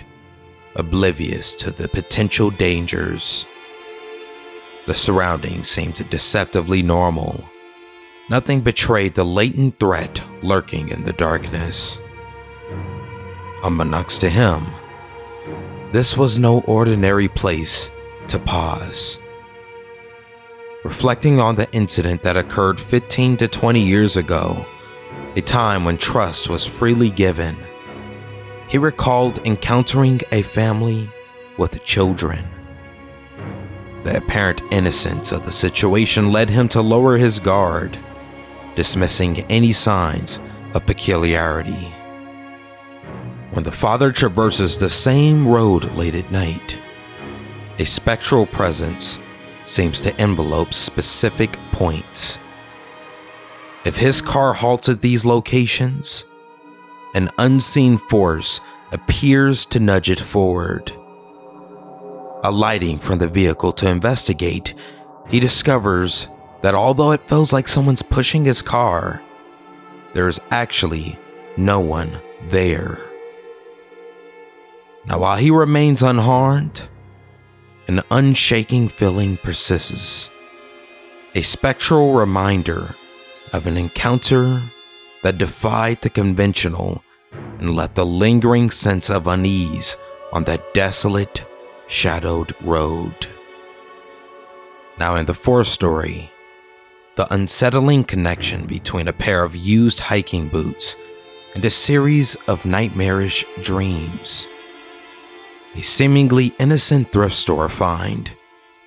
oblivious 0.76 1.56
to 1.56 1.72
the 1.72 1.88
potential 1.88 2.50
dangers. 2.50 3.46
The 4.86 4.96
surroundings 4.96 5.70
seemed 5.70 6.10
deceptively 6.10 6.82
normal. 6.82 7.48
Nothing 8.30 8.62
betrayed 8.62 9.16
the 9.16 9.26
latent 9.26 9.80
threat 9.80 10.22
lurking 10.42 10.90
in 10.90 11.04
the 11.04 11.14
darkness. 11.14 12.00
Unbeknownst 13.64 14.22
to 14.22 14.30
him, 14.30 14.66
this 15.92 16.16
was 16.16 16.38
no 16.38 16.62
ordinary 16.62 17.28
place 17.28 17.92
to 18.28 18.40
pause. 18.40 19.20
Reflecting 20.86 21.42
on 21.42 21.56
the 21.56 21.70
incident 21.74 22.24
that 22.24 22.38
occurred 22.38 22.80
15 22.80 23.36
to 23.38 23.50
20 23.50 23.82
years 23.82 24.16
ago, 24.16 24.66
a 25.36 25.42
time 25.42 25.84
when 25.84 25.98
trust 25.98 26.50
was 26.50 26.66
freely 26.66 27.10
given, 27.10 27.58
he 28.70 28.78
recalled 28.78 29.46
encountering 29.46 30.22
a 30.32 30.42
family 30.42 31.10
with 31.58 31.84
children. 31.84 32.46
The 34.04 34.16
apparent 34.16 34.62
innocence 34.72 35.34
of 35.34 35.46
the 35.46 35.52
situation 35.52 36.32
led 36.32 36.50
him 36.50 36.70
to 36.70 36.82
lower 36.82 37.18
his 37.18 37.40
guard, 37.40 38.00
dismissing 38.76 39.42
any 39.52 39.74
signs 39.74 40.40
of 40.74 40.86
peculiarity. 40.86 41.94
When 43.52 43.66
the 43.66 43.72
father 43.74 44.14
traverses 44.14 44.78
the 44.78 44.90
same 44.90 45.46
road 45.46 45.92
late 45.96 46.16
at 46.16 46.32
night, 46.32 46.80
a 47.80 47.86
spectral 47.86 48.46
presence 48.46 49.20
seems 49.70 50.02
to 50.02 50.20
envelope 50.20 50.74
specific 50.74 51.58
points. 51.72 52.40
If 53.86 53.98
his 53.98 54.22
car 54.22 54.54
halts 54.54 54.90
at 54.90 55.02
these 55.02 55.26
locations, 55.26 56.26
an 57.14 57.30
unseen 57.38 57.98
force 57.98 58.60
appears 58.92 59.66
to 59.68 59.80
nudge 59.80 60.10
it 60.10 60.20
forward. 60.20 60.92
Alighting 62.44 62.98
from 62.98 63.20
the 63.20 63.28
vehicle 63.28 63.72
to 63.74 63.88
investigate, 63.88 64.74
he 65.30 65.40
discovers 65.40 66.28
that 66.62 66.74
although 66.74 67.12
it 67.12 67.28
feels 67.30 67.54
like 67.54 67.68
someone's 67.68 68.02
pushing 68.02 68.46
his 68.46 68.62
car, 68.62 69.22
there 70.14 70.28
is 70.28 70.42
actually 70.50 71.18
no 71.58 71.80
one 71.80 72.20
there. 72.50 73.06
Now, 75.06 75.20
while 75.20 75.38
he 75.38 75.52
remains 75.52 76.02
unharmed, 76.02 76.88
an 77.90 78.02
unshaking 78.12 78.88
feeling 78.88 79.36
persists. 79.38 80.30
A 81.34 81.42
spectral 81.42 82.14
reminder 82.14 82.96
of 83.52 83.66
an 83.66 83.78
encounter 83.78 84.62
that 85.24 85.40
defied 85.40 86.00
the 86.04 86.10
conventional 86.12 87.04
and 87.32 87.76
left 87.76 87.98
a 87.98 88.04
lingering 88.04 88.70
sense 88.70 89.10
of 89.10 89.26
unease 89.26 89.98
on 90.32 90.44
that 90.44 90.72
desolate, 90.76 91.44
shadowed 91.88 92.54
road. 92.62 93.26
Now, 95.00 95.16
in 95.16 95.26
the 95.26 95.34
fourth 95.34 95.68
story, 95.68 96.32
the 97.16 97.34
unsettling 97.34 98.04
connection 98.04 98.68
between 98.68 99.08
a 99.08 99.14
pair 99.14 99.44
of 99.44 99.56
used 99.56 100.00
hiking 100.00 100.48
boots 100.48 100.96
and 101.56 101.66
a 101.66 101.72
series 101.72 102.36
of 102.48 102.68
nightmarish 102.68 103.46
dreams. 103.64 104.48
A 105.76 105.82
seemingly 105.82 106.54
innocent 106.60 107.12
thrift 107.12 107.36
store 107.36 107.70
find 107.70 108.32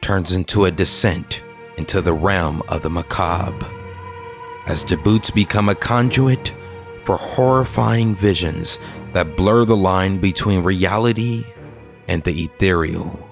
turns 0.01 0.33
into 0.33 0.65
a 0.65 0.71
descent 0.71 1.43
into 1.79 2.01
the 2.01 2.13
realm 2.13 2.61
of 2.69 2.83
the 2.83 2.91
macabre 2.91 3.71
as 4.67 4.85
the 4.85 4.97
boots 4.97 5.31
become 5.31 5.69
a 5.69 5.75
conduit 5.75 6.55
for 7.05 7.17
horrifying 7.17 8.15
visions 8.15 8.79
that 9.13 9.37
blur 9.37 9.65
the 9.65 9.77
line 9.77 10.19
between 10.19 10.63
reality 10.63 11.45
and 12.09 12.23
the 12.25 12.45
ethereal. 12.45 13.29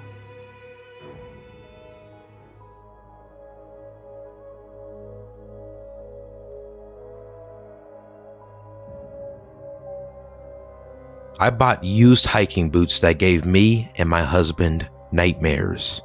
I 11.42 11.48
bought 11.48 11.82
used 11.82 12.26
hiking 12.26 12.68
boots 12.68 12.98
that 12.98 13.16
gave 13.18 13.46
me 13.46 13.90
and 13.96 14.10
my 14.10 14.22
husband 14.22 14.86
nightmares. 15.10 16.02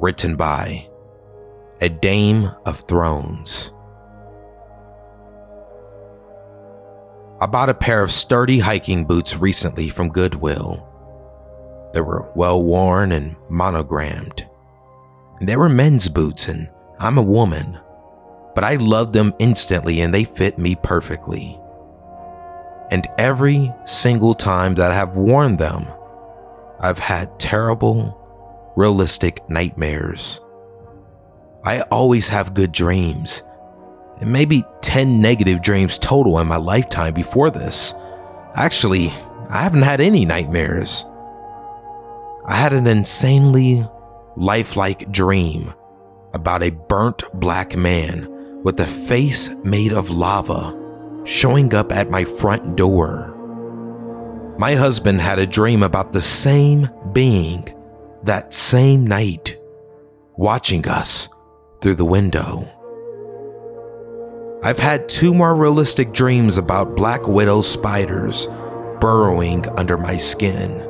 Written 0.00 0.36
by 0.36 0.88
a 1.80 1.88
Dame 1.88 2.48
of 2.64 2.78
Thrones. 2.82 3.72
I 7.40 7.46
bought 7.46 7.70
a 7.70 7.74
pair 7.74 8.04
of 8.04 8.12
sturdy 8.12 8.60
hiking 8.60 9.04
boots 9.04 9.36
recently 9.36 9.88
from 9.88 10.10
Goodwill. 10.10 10.88
They 11.92 12.00
were 12.00 12.30
well 12.36 12.62
worn 12.62 13.10
and 13.10 13.34
monogrammed. 13.50 14.48
They 15.40 15.56
were 15.56 15.68
men's 15.68 16.08
boots, 16.08 16.46
and 16.46 16.70
I'm 17.00 17.18
a 17.18 17.22
woman, 17.22 17.80
but 18.54 18.62
I 18.62 18.76
loved 18.76 19.12
them 19.12 19.34
instantly 19.40 20.02
and 20.02 20.14
they 20.14 20.22
fit 20.22 20.56
me 20.56 20.76
perfectly. 20.76 21.58
And 22.92 23.08
every 23.16 23.72
single 23.86 24.34
time 24.34 24.74
that 24.74 24.92
I 24.92 24.94
have 24.94 25.16
worn 25.16 25.56
them, 25.56 25.86
I've 26.78 26.98
had 26.98 27.40
terrible, 27.40 28.14
realistic 28.76 29.48
nightmares. 29.48 30.42
I 31.64 31.80
always 31.90 32.28
have 32.28 32.52
good 32.52 32.70
dreams, 32.70 33.44
and 34.20 34.30
maybe 34.30 34.62
10 34.82 35.22
negative 35.22 35.62
dreams 35.62 35.96
total 35.96 36.38
in 36.38 36.46
my 36.46 36.58
lifetime 36.58 37.14
before 37.14 37.48
this. 37.48 37.94
Actually, 38.56 39.08
I 39.48 39.62
haven't 39.62 39.82
had 39.82 40.02
any 40.02 40.26
nightmares. 40.26 41.06
I 42.44 42.56
had 42.56 42.74
an 42.74 42.86
insanely 42.86 43.86
lifelike 44.36 45.10
dream 45.10 45.72
about 46.34 46.62
a 46.62 46.68
burnt 46.68 47.22
black 47.32 47.74
man 47.74 48.28
with 48.64 48.78
a 48.80 48.86
face 48.86 49.48
made 49.64 49.94
of 49.94 50.10
lava 50.10 50.81
showing 51.24 51.74
up 51.74 51.92
at 51.92 52.10
my 52.10 52.24
front 52.24 52.76
door. 52.76 53.28
My 54.58 54.74
husband 54.74 55.20
had 55.20 55.38
a 55.38 55.46
dream 55.46 55.82
about 55.82 56.12
the 56.12 56.22
same 56.22 56.88
being 57.12 57.68
that 58.24 58.54
same 58.54 59.06
night, 59.06 59.56
watching 60.36 60.86
us 60.86 61.28
through 61.80 61.94
the 61.94 62.04
window. 62.04 62.68
I've 64.62 64.78
had 64.78 65.08
two 65.08 65.34
more 65.34 65.54
realistic 65.54 66.12
dreams 66.12 66.56
about 66.56 66.94
black 66.94 67.26
widow 67.26 67.62
spiders 67.62 68.46
burrowing 69.00 69.68
under 69.70 69.98
my 69.98 70.16
skin. 70.16 70.80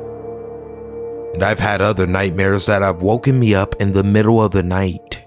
And 1.33 1.41
I've 1.41 1.59
had 1.59 1.81
other 1.81 2.05
nightmares 2.05 2.67
that 2.67 2.83
have 2.83 3.01
woken 3.01 3.39
me 3.39 3.55
up 3.55 3.73
in 3.79 3.93
the 3.93 4.03
middle 4.03 4.43
of 4.43 4.51
the 4.51 4.61
night. 4.61 5.25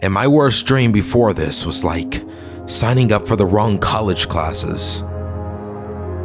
And 0.00 0.14
my 0.14 0.28
worst 0.28 0.66
dream 0.66 0.92
before 0.92 1.32
this 1.32 1.66
was 1.66 1.82
like 1.82 2.22
signing 2.66 3.12
up 3.12 3.26
for 3.26 3.36
the 3.36 3.46
wrong 3.46 3.78
college 3.78 4.28
classes. 4.28 5.02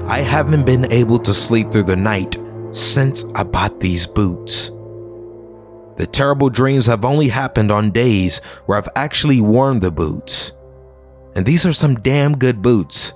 I 0.08 0.20
haven't 0.20 0.66
been 0.66 0.92
able 0.92 1.20
to 1.20 1.34
sleep 1.34 1.72
through 1.72 1.84
the 1.84 1.96
night 1.96 2.38
since 2.72 3.26
I 3.36 3.44
bought 3.44 3.80
these 3.80 4.08
boots. 4.08 4.72
The 5.98 6.08
terrible 6.08 6.50
dreams 6.50 6.86
have 6.86 7.04
only 7.04 7.28
happened 7.28 7.72
on 7.72 7.92
days 7.92 8.40
where 8.66 8.78
I've 8.78 8.90
actually 8.96 9.42
worn 9.42 9.80
the 9.80 9.92
boots. 9.92 10.54
And 11.36 11.46
these 11.46 11.66
are 11.66 11.74
some 11.74 11.96
damn 11.96 12.38
good 12.38 12.62
boots. 12.62 13.14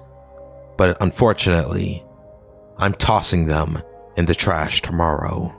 But 0.77 1.01
unfortunately, 1.01 2.03
I'm 2.77 2.93
tossing 2.93 3.45
them 3.45 3.81
in 4.17 4.25
the 4.25 4.36
trash 4.36 4.81
tomorrow. 4.81 5.55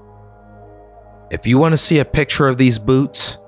If 1.31 1.47
you 1.47 1.59
want 1.59 1.73
to 1.73 1.79
see 1.79 1.99
a 1.99 2.05
picture 2.05 2.47
of 2.47 2.59
these 2.59 2.79
boots, 2.79 3.39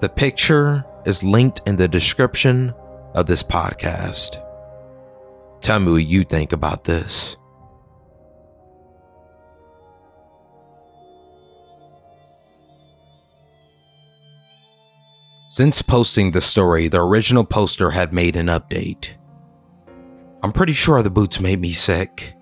the 0.00 0.08
picture 0.08 0.84
is 1.06 1.24
linked 1.24 1.62
in 1.66 1.76
the 1.76 1.88
description 1.88 2.74
of 3.16 3.26
this 3.26 3.42
podcast. 3.42 4.42
Tell 5.60 5.80
me 5.80 5.90
what 5.90 6.06
you 6.06 6.22
think 6.22 6.52
about 6.52 6.84
this. 6.84 7.36
Since 15.48 15.80
posting 15.80 16.32
the 16.32 16.40
story, 16.40 16.88
the 16.88 17.02
original 17.02 17.44
poster 17.44 17.92
had 17.92 18.12
made 18.12 18.36
an 18.36 18.46
update. 18.46 19.12
I'm 20.42 20.52
pretty 20.52 20.74
sure 20.74 21.02
the 21.02 21.10
boots 21.10 21.40
made 21.40 21.60
me 21.60 21.72
sick. 21.72 22.34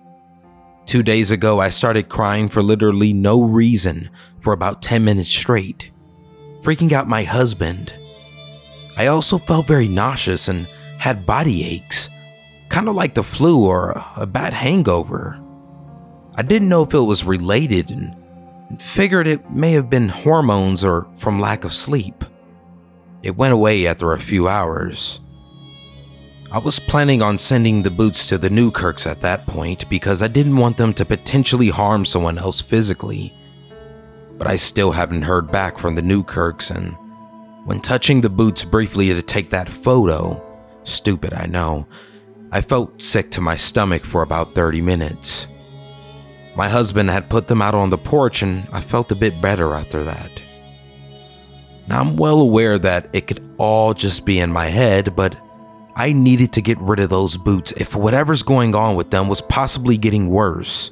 Two 0.85 1.01
days 1.01 1.31
ago, 1.31 1.59
I 1.59 1.69
started 1.69 2.09
crying 2.09 2.49
for 2.49 2.61
literally 2.61 3.13
no 3.13 3.41
reason 3.41 4.09
for 4.41 4.53
about 4.53 4.81
10 4.81 5.03
minutes 5.03 5.29
straight, 5.29 5.91
freaking 6.61 6.91
out 6.91 7.07
my 7.07 7.23
husband. 7.23 7.93
I 8.97 9.07
also 9.07 9.37
felt 9.37 9.67
very 9.67 9.87
nauseous 9.87 10.47
and 10.47 10.67
had 10.97 11.25
body 11.25 11.65
aches, 11.65 12.09
kind 12.69 12.87
of 12.87 12.95
like 12.95 13.13
the 13.13 13.23
flu 13.23 13.65
or 13.65 14.01
a 14.15 14.25
bad 14.25 14.53
hangover. 14.53 15.39
I 16.35 16.41
didn't 16.41 16.69
know 16.69 16.83
if 16.83 16.93
it 16.93 16.99
was 16.99 17.23
related 17.23 17.91
and 17.91 18.81
figured 18.81 19.27
it 19.27 19.51
may 19.51 19.73
have 19.73 19.89
been 19.89 20.09
hormones 20.09 20.83
or 20.83 21.07
from 21.15 21.39
lack 21.39 21.63
of 21.63 21.73
sleep. 21.73 22.23
It 23.23 23.35
went 23.35 23.53
away 23.53 23.87
after 23.87 24.13
a 24.13 24.19
few 24.19 24.47
hours. 24.47 25.19
I 26.51 26.59
was 26.59 26.79
planning 26.79 27.21
on 27.21 27.37
sending 27.37 27.81
the 27.81 27.91
boots 27.91 28.27
to 28.27 28.37
the 28.37 28.49
Newkirks 28.49 29.07
at 29.07 29.21
that 29.21 29.45
point 29.45 29.89
because 29.89 30.21
I 30.21 30.27
didn't 30.27 30.57
want 30.57 30.77
them 30.77 30.93
to 30.93 31.05
potentially 31.05 31.69
harm 31.69 32.05
someone 32.05 32.37
else 32.37 32.61
physically. 32.61 33.33
But 34.37 34.47
I 34.47 34.55
still 34.55 34.91
haven't 34.91 35.23
heard 35.23 35.51
back 35.51 35.77
from 35.77 35.95
the 35.95 36.01
Newkirks, 36.01 36.69
and 36.69 36.95
when 37.65 37.79
touching 37.81 38.21
the 38.21 38.29
boots 38.29 38.63
briefly 38.63 39.07
to 39.07 39.21
take 39.21 39.49
that 39.49 39.67
photo, 39.67 40.41
stupid 40.83 41.33
I 41.33 41.47
know, 41.47 41.87
I 42.51 42.61
felt 42.61 43.01
sick 43.01 43.31
to 43.31 43.41
my 43.41 43.55
stomach 43.55 44.05
for 44.05 44.21
about 44.21 44.55
30 44.55 44.81
minutes. 44.81 45.47
My 46.55 46.69
husband 46.69 47.09
had 47.09 47.29
put 47.29 47.47
them 47.47 47.61
out 47.61 47.75
on 47.75 47.89
the 47.89 47.97
porch, 47.97 48.43
and 48.43 48.67
I 48.71 48.81
felt 48.81 49.11
a 49.11 49.15
bit 49.15 49.41
better 49.41 49.73
after 49.73 50.03
that. 50.03 50.31
Now, 51.87 52.01
I'm 52.01 52.15
well 52.15 52.39
aware 52.39 52.77
that 52.79 53.09
it 53.13 53.27
could 53.27 53.47
all 53.57 53.93
just 53.93 54.25
be 54.25 54.39
in 54.39 54.51
my 54.51 54.67
head, 54.67 55.15
but 55.15 55.35
I 55.95 56.13
needed 56.13 56.53
to 56.53 56.61
get 56.61 56.77
rid 56.79 56.99
of 56.99 57.09
those 57.09 57.35
boots 57.35 57.71
if 57.73 57.95
whatever's 57.95 58.43
going 58.43 58.75
on 58.75 58.95
with 58.95 59.09
them 59.09 59.27
was 59.27 59.41
possibly 59.41 59.97
getting 59.97 60.29
worse. 60.29 60.91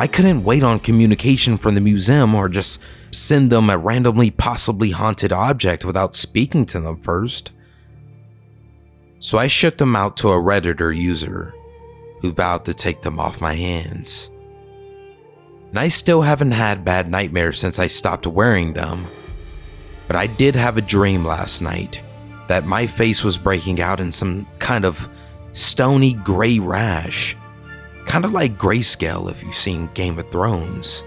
I 0.00 0.06
couldn't 0.06 0.42
wait 0.42 0.62
on 0.62 0.80
communication 0.80 1.58
from 1.58 1.74
the 1.74 1.80
museum 1.80 2.34
or 2.34 2.48
just 2.48 2.80
send 3.12 3.52
them 3.52 3.70
a 3.70 3.78
randomly 3.78 4.30
possibly 4.30 4.90
haunted 4.90 5.32
object 5.32 5.84
without 5.84 6.16
speaking 6.16 6.66
to 6.66 6.80
them 6.80 6.98
first. 6.98 7.52
So 9.18 9.38
I 9.38 9.46
shipped 9.46 9.78
them 9.78 9.94
out 9.94 10.16
to 10.18 10.30
a 10.30 10.42
Redditor 10.42 10.98
user 10.98 11.54
who 12.20 12.32
vowed 12.32 12.64
to 12.64 12.74
take 12.74 13.02
them 13.02 13.20
off 13.20 13.40
my 13.40 13.54
hands. 13.54 14.30
And 15.68 15.78
I 15.78 15.88
still 15.88 16.22
haven't 16.22 16.52
had 16.52 16.84
bad 16.84 17.10
nightmares 17.10 17.58
since 17.58 17.78
I 17.78 17.86
stopped 17.86 18.26
wearing 18.26 18.72
them 18.72 19.06
but 20.10 20.16
I 20.16 20.26
did 20.26 20.56
have 20.56 20.76
a 20.76 20.82
dream 20.82 21.24
last 21.24 21.62
night 21.62 22.02
that 22.48 22.66
my 22.66 22.84
face 22.88 23.22
was 23.22 23.38
breaking 23.38 23.80
out 23.80 24.00
in 24.00 24.10
some 24.10 24.44
kind 24.58 24.84
of 24.84 25.08
stony 25.52 26.14
gray 26.14 26.58
rash, 26.58 27.36
kind 28.10 28.24
of 28.24 28.32
like 28.32 28.58
grayscale 28.58 29.30
if 29.30 29.40
you've 29.40 29.54
seen 29.54 29.88
Game 29.94 30.18
of 30.18 30.28
Thrones. 30.32 31.04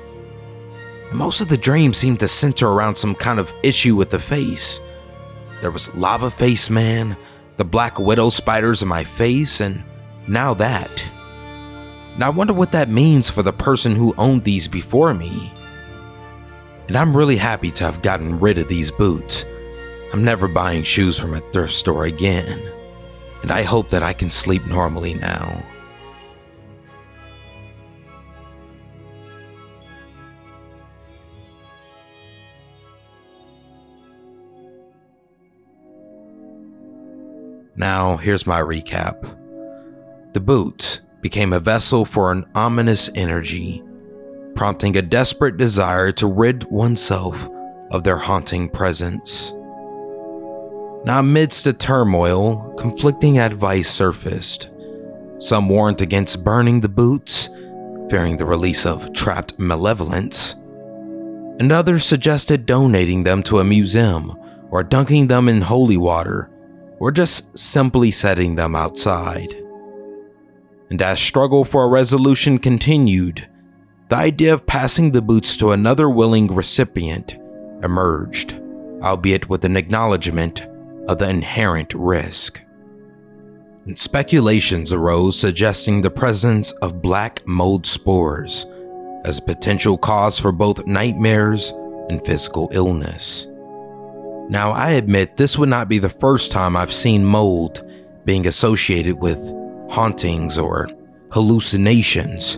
And 1.09 1.19
most 1.19 1.41
of 1.41 1.49
the 1.49 1.57
dreams 1.57 1.97
seemed 1.97 2.21
to 2.21 2.29
center 2.29 2.69
around 2.69 2.95
some 2.95 3.13
kind 3.13 3.41
of 3.41 3.53
issue 3.61 3.97
with 3.97 4.09
the 4.09 4.19
face. 4.19 4.79
There 5.59 5.69
was 5.69 5.93
Lava 5.95 6.31
Face 6.31 6.69
Man, 6.69 7.17
the 7.57 7.65
Black 7.65 7.99
Widow 7.99 8.29
spiders 8.29 8.81
in 8.81 8.87
my 8.87 9.03
face, 9.03 9.59
and 9.59 9.83
now 10.29 10.53
that. 10.53 11.03
Now 12.17 12.27
I 12.27 12.29
wonder 12.29 12.53
what 12.53 12.71
that 12.71 12.87
means 12.87 13.29
for 13.29 13.43
the 13.43 13.51
person 13.51 13.97
who 13.97 14.15
owned 14.17 14.45
these 14.45 14.69
before 14.69 15.13
me. 15.13 15.53
And 16.87 16.95
I'm 16.95 17.17
really 17.17 17.35
happy 17.35 17.71
to 17.71 17.83
have 17.83 18.01
gotten 18.01 18.39
rid 18.39 18.59
of 18.59 18.69
these 18.69 18.91
boots. 18.91 19.45
I'm 20.13 20.23
never 20.23 20.47
buying 20.47 20.83
shoes 20.83 21.19
from 21.19 21.33
a 21.33 21.41
thrift 21.51 21.73
store 21.73 22.05
again. 22.05 22.65
And 23.41 23.51
I 23.51 23.63
hope 23.63 23.89
that 23.89 24.03
I 24.03 24.13
can 24.13 24.29
sleep 24.29 24.65
normally 24.67 25.15
now. 25.15 25.65
Now, 37.83 38.15
here's 38.15 38.47
my 38.47 38.61
recap. 38.61 39.25
The 40.31 40.39
boots 40.39 41.01
became 41.19 41.51
a 41.51 41.59
vessel 41.59 42.05
for 42.05 42.31
an 42.31 42.45
ominous 42.55 43.09
energy, 43.13 43.83
prompting 44.55 44.95
a 44.95 45.01
desperate 45.01 45.57
desire 45.57 46.13
to 46.13 46.27
rid 46.27 46.63
oneself 46.71 47.49
of 47.91 48.05
their 48.05 48.15
haunting 48.15 48.69
presence. 48.69 49.51
Now, 51.03 51.19
amidst 51.19 51.65
the 51.65 51.73
turmoil, 51.73 52.73
conflicting 52.77 53.37
advice 53.37 53.91
surfaced. 53.91 54.69
Some 55.39 55.67
warned 55.67 55.99
against 55.99 56.45
burning 56.45 56.79
the 56.79 56.87
boots, 56.87 57.49
fearing 58.09 58.37
the 58.37 58.45
release 58.45 58.85
of 58.85 59.11
trapped 59.11 59.59
malevolence, 59.59 60.53
and 61.59 61.69
others 61.69 62.05
suggested 62.05 62.65
donating 62.65 63.23
them 63.23 63.43
to 63.43 63.59
a 63.59 63.65
museum 63.65 64.33
or 64.71 64.85
dunking 64.85 65.27
them 65.27 65.49
in 65.49 65.59
holy 65.59 65.97
water 65.97 66.49
or 67.03 67.11
just 67.11 67.59
simply 67.59 68.11
setting 68.11 68.55
them 68.55 68.77
outside. 68.77 69.53
And 70.89 71.01
as 71.01 71.19
struggle 71.19 71.65
for 71.65 71.83
a 71.83 71.89
resolution 71.89 72.59
continued, 72.59 73.45
the 74.07 74.15
idea 74.15 74.53
of 74.53 74.65
passing 74.65 75.11
the 75.11 75.21
boots 75.21 75.57
to 75.57 75.71
another 75.71 76.09
willing 76.09 76.47
recipient 76.47 77.35
emerged, 77.83 78.53
albeit 79.01 79.49
with 79.49 79.65
an 79.65 79.75
acknowledgement 79.75 80.65
of 81.09 81.17
the 81.17 81.27
inherent 81.27 81.93
risk. 81.93 82.61
And 83.85 83.99
speculations 83.99 84.93
arose 84.93 85.37
suggesting 85.37 85.99
the 85.99 86.09
presence 86.09 86.71
of 86.81 87.01
black 87.01 87.45
mold 87.45 87.85
spores 87.85 88.65
as 89.25 89.39
a 89.39 89.41
potential 89.41 89.97
cause 89.97 90.39
for 90.39 90.53
both 90.53 90.87
nightmares 90.87 91.73
and 92.07 92.25
physical 92.25 92.69
illness. 92.71 93.47
Now, 94.49 94.71
I 94.71 94.91
admit 94.91 95.35
this 95.35 95.57
would 95.57 95.69
not 95.69 95.89
be 95.89 95.99
the 95.99 96.09
first 96.09 96.51
time 96.51 96.75
I've 96.75 96.93
seen 96.93 97.25
mold 97.25 97.81
being 98.25 98.45
associated 98.47 99.21
with 99.21 99.39
hauntings 99.89 100.57
or 100.57 100.89
hallucinations. 101.31 102.57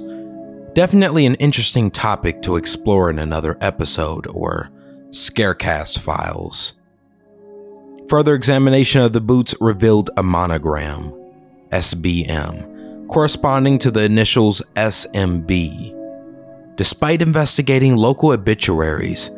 Definitely 0.73 1.25
an 1.25 1.35
interesting 1.35 1.89
topic 1.89 2.41
to 2.41 2.57
explore 2.57 3.09
in 3.09 3.19
another 3.19 3.57
episode 3.61 4.27
or 4.27 4.69
Scarecast 5.11 5.99
files. 5.99 6.73
Further 8.09 8.35
examination 8.35 9.01
of 9.01 9.13
the 9.13 9.21
boots 9.21 9.55
revealed 9.61 10.09
a 10.17 10.23
monogram, 10.23 11.13
SBM, 11.71 13.07
corresponding 13.07 13.77
to 13.79 13.91
the 13.91 14.03
initials 14.03 14.61
SMB. 14.75 15.93
Despite 16.75 17.21
investigating 17.21 17.95
local 17.95 18.31
obituaries, 18.31 19.31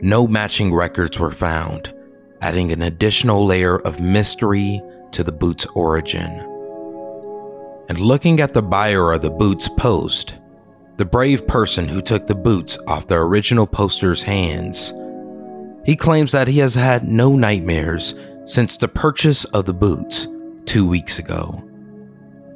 no 0.00 0.26
matching 0.26 0.74
records 0.74 1.18
were 1.18 1.30
found, 1.30 1.92
adding 2.40 2.72
an 2.72 2.82
additional 2.82 3.44
layer 3.46 3.78
of 3.78 4.00
mystery 4.00 4.80
to 5.12 5.24
the 5.24 5.32
boot's 5.32 5.66
origin. 5.66 6.30
And 7.88 8.00
looking 8.00 8.40
at 8.40 8.52
the 8.52 8.62
buyer 8.62 9.12
of 9.12 9.22
the 9.22 9.30
boot's 9.30 9.68
post, 9.68 10.38
the 10.96 11.04
brave 11.04 11.46
person 11.46 11.88
who 11.88 12.02
took 12.02 12.26
the 12.26 12.34
boots 12.34 12.78
off 12.86 13.06
the 13.06 13.16
original 13.16 13.66
poster's 13.66 14.22
hands, 14.22 14.92
he 15.84 15.94
claims 15.94 16.32
that 16.32 16.48
he 16.48 16.58
has 16.58 16.74
had 16.74 17.06
no 17.06 17.36
nightmares 17.36 18.14
since 18.44 18.76
the 18.76 18.88
purchase 18.88 19.44
of 19.46 19.66
the 19.66 19.74
boots 19.74 20.26
two 20.64 20.86
weeks 20.86 21.18
ago. 21.18 21.62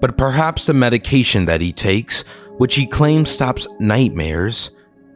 But 0.00 0.16
perhaps 0.16 0.66
the 0.66 0.74
medication 0.74 1.44
that 1.44 1.60
he 1.60 1.72
takes, 1.72 2.22
which 2.58 2.74
he 2.74 2.86
claims 2.86 3.30
stops 3.30 3.66
nightmares, 3.78 4.70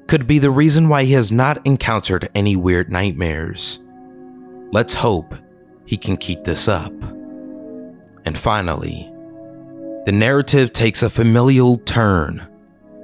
could 0.06 0.26
be 0.26 0.38
the 0.38 0.50
reason 0.50 0.88
why 0.88 1.04
he 1.04 1.12
has 1.12 1.32
not 1.32 1.66
encountered 1.66 2.28
any 2.34 2.56
weird 2.56 2.90
nightmares. 2.90 3.80
Let's 4.72 4.94
hope 4.94 5.34
he 5.86 5.96
can 5.96 6.16
keep 6.16 6.44
this 6.44 6.68
up. 6.68 6.92
And 8.24 8.36
finally, 8.36 9.10
the 10.04 10.12
narrative 10.12 10.72
takes 10.72 11.02
a 11.02 11.10
familial 11.10 11.78
turn 11.78 12.46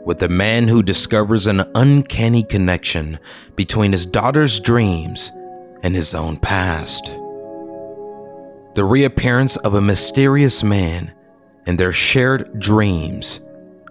with 0.04 0.22
a 0.22 0.28
man 0.28 0.68
who 0.68 0.82
discovers 0.82 1.46
an 1.46 1.62
uncanny 1.74 2.42
connection 2.42 3.18
between 3.56 3.92
his 3.92 4.06
daughter's 4.06 4.60
dreams 4.60 5.30
and 5.82 5.94
his 5.94 6.14
own 6.14 6.36
past. 6.36 7.06
The 8.74 8.84
reappearance 8.84 9.56
of 9.58 9.74
a 9.74 9.80
mysterious 9.80 10.62
man 10.62 11.12
and 11.66 11.78
their 11.78 11.92
shared 11.92 12.58
dreams 12.58 13.40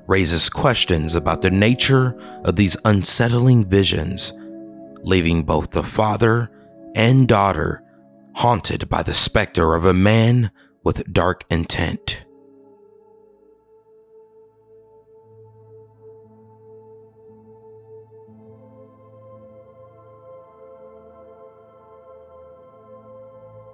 raises 0.10 0.49
questions 0.49 1.14
about 1.14 1.41
the 1.41 1.51
nature 1.51 2.20
of 2.43 2.55
these 2.55 2.76
unsettling 2.84 3.64
visions, 3.64 4.34
leaving 5.03 5.43
both 5.43 5.70
the 5.70 5.84
father 5.84 6.49
and 6.95 7.28
daughter 7.28 7.84
haunted 8.34 8.89
by 8.89 9.03
the 9.03 9.14
specter 9.14 9.76
of 9.76 9.86
a 9.86 9.93
man 9.93 10.49
with 10.84 11.14
dark 11.14 11.45
intent. 11.51 12.26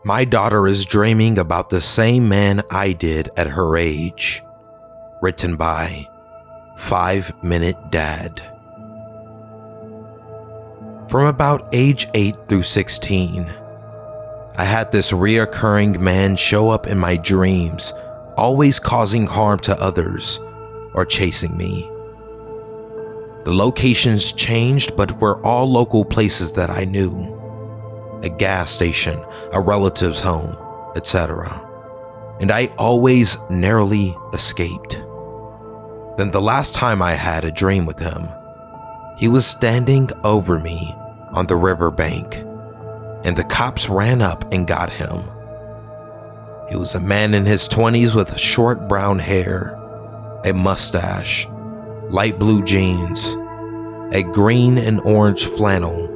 My 0.03 0.25
daughter 0.25 0.67
is 0.67 0.83
dreaming 0.83 1.37
about 1.37 1.69
the 1.69 1.79
same 1.79 2.27
man 2.27 2.61
I 2.69 2.91
did 2.91 3.29
at 3.37 3.47
her 3.47 3.77
age. 3.77 4.41
Written 5.21 5.55
by 5.55 6.05
5 6.77 7.43
Minute 7.43 7.77
Dad. 7.89 8.41
From 11.07 11.27
about 11.27 11.69
age 11.71 12.07
8 12.13 12.47
through 12.47 12.63
16, 12.63 13.45
I 14.57 14.63
had 14.63 14.91
this 14.91 15.11
reoccurring 15.11 15.99
man 15.99 16.35
show 16.35 16.69
up 16.69 16.87
in 16.87 16.97
my 16.97 17.17
dreams, 17.17 17.93
always 18.35 18.79
causing 18.79 19.25
harm 19.25 19.59
to 19.59 19.81
others 19.81 20.39
or 20.93 21.05
chasing 21.05 21.55
me. 21.55 21.89
The 23.45 23.53
locations 23.53 24.31
changed, 24.31 24.95
but 24.97 25.19
were 25.21 25.43
all 25.45 25.71
local 25.71 26.03
places 26.03 26.51
that 26.53 26.69
I 26.69 26.83
knew 26.83 27.33
a 28.21 28.29
gas 28.29 28.71
station, 28.71 29.23
a 29.53 29.61
relative's 29.61 30.21
home, 30.21 30.57
etc. 30.95 31.61
And 32.39 32.51
I 32.51 32.67
always 32.77 33.37
narrowly 33.49 34.15
escaped. 34.33 35.01
Then 36.17 36.31
the 36.31 36.41
last 36.41 36.73
time 36.73 37.01
I 37.01 37.13
had 37.13 37.43
a 37.43 37.51
dream 37.51 37.85
with 37.85 37.99
him, 37.99 38.29
he 39.17 39.27
was 39.27 39.45
standing 39.45 40.09
over 40.23 40.57
me 40.59 40.95
on 41.33 41.47
the 41.47 41.57
riverbank, 41.57 42.37
and 43.25 43.35
the 43.35 43.43
cops 43.43 43.89
ran 43.89 44.21
up 44.21 44.51
and 44.53 44.65
got 44.65 44.89
him. 44.89 45.29
He 46.69 46.77
was 46.77 46.95
a 46.95 47.01
man 47.01 47.33
in 47.33 47.45
his 47.45 47.67
20s 47.67 48.15
with 48.15 48.39
short 48.39 48.87
brown 48.87 49.19
hair, 49.19 49.77
a 50.45 50.53
mustache, 50.53 51.47
light 52.09 52.39
blue 52.39 52.63
jeans, 52.63 53.35
a 54.13 54.23
green 54.23 54.77
and 54.77 55.01
orange 55.01 55.45
flannel, 55.45 56.09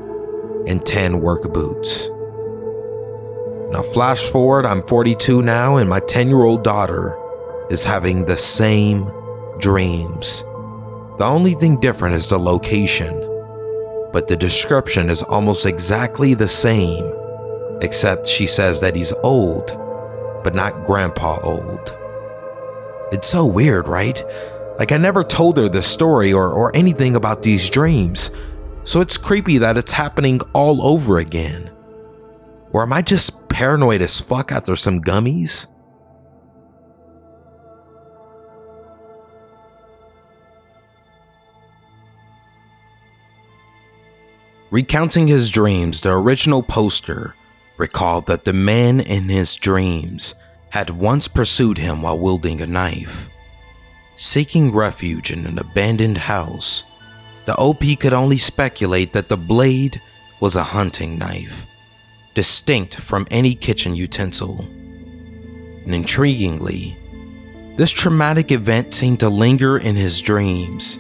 and 0.66 0.86
tan 0.86 1.20
work 1.20 1.52
boots. 1.52 2.10
Now, 3.72 3.84
flash 3.84 4.22
forward, 4.30 4.66
I'm 4.66 4.82
42 4.84 5.41
now, 5.41 5.76
and 5.76 5.89
my 5.89 6.00
10 6.00 6.30
year 6.30 6.43
old 6.43 6.64
daughter 6.64 7.18
is 7.70 7.84
having 7.84 8.26
the 8.26 8.38
same 8.38 9.12
dreams. 9.60 10.43
The 11.18 11.26
only 11.26 11.53
thing 11.53 11.80
different 11.80 12.16
is 12.16 12.30
the 12.30 12.39
location, 12.39 13.14
but 14.12 14.28
the 14.28 14.36
description 14.36 15.10
is 15.10 15.22
almost 15.22 15.66
exactly 15.66 16.34
the 16.34 16.47
same, 16.47 17.14
except 17.82 18.26
she 18.26 18.47
says 18.47 18.80
that 18.82 18.95
he's 18.95 19.14
old, 19.24 19.68
but 20.43 20.55
not 20.55 20.86
grandpa 20.86 21.39
old. 21.43 21.95
It's 23.12 23.28
so 23.28 23.45
weird, 23.45 23.88
right? 23.88 24.24
Like, 24.78 24.91
I 24.93 24.97
never 24.97 25.24
told 25.24 25.57
her 25.57 25.68
the 25.68 25.84
story 25.84 26.32
or, 26.32 26.49
or 26.51 26.76
anything 26.76 27.16
about 27.16 27.41
these 27.41 27.70
dreams, 27.70 28.32
so 28.84 29.01
it's 29.01 29.18
creepy 29.18 29.57
that 29.57 29.78
it's 29.78 29.91
happening 29.91 30.39
all 30.53 30.82
over 30.82 31.18
again. 31.18 31.70
Or 32.72 32.84
am 32.84 32.93
I 32.93 33.01
just 33.01 33.49
paranoid 33.49 34.01
as 34.01 34.22
fuck 34.22 34.51
after 34.51 34.76
some 34.76 35.01
gummies? 35.01 35.68
Recounting 44.72 45.28
his 45.28 45.49
dreams, 45.49 46.01
the 46.01 46.11
original 46.11 46.61
poster 46.61 47.34
recalled 47.78 48.28
that 48.28 48.43
the 48.43 48.53
man 48.53 48.99
in 48.99 49.24
his 49.24 49.55
dreams 49.55 50.36
had 50.70 50.91
once 50.91 51.28
pursued 51.28 51.80
him 51.80 52.03
while 52.03 52.20
wielding 52.20 52.61
a 52.61 52.67
knife. 52.67 53.30
Seeking 54.15 54.72
refuge 54.72 55.32
in 55.32 55.47
an 55.47 55.57
abandoned 55.57 56.20
house, 56.20 56.84
the 57.45 57.55
OP 57.55 57.84
could 57.99 58.13
only 58.13 58.38
speculate 58.38 59.13
that 59.13 59.28
the 59.28 59.38
blade 59.38 59.99
was 60.39 60.55
a 60.55 60.63
hunting 60.63 61.17
knife, 61.17 61.65
distinct 62.36 62.95
from 62.95 63.28
any 63.32 63.55
kitchen 63.55 63.95
utensil. 63.95 64.59
And 64.59 65.95
intriguingly, 65.95 66.95
this 67.76 67.91
traumatic 67.91 68.51
event 68.51 68.93
seemed 68.93 69.22
to 69.22 69.30
linger 69.30 69.80
in 69.80 69.95
his 69.95 70.22
dreams, 70.22 70.99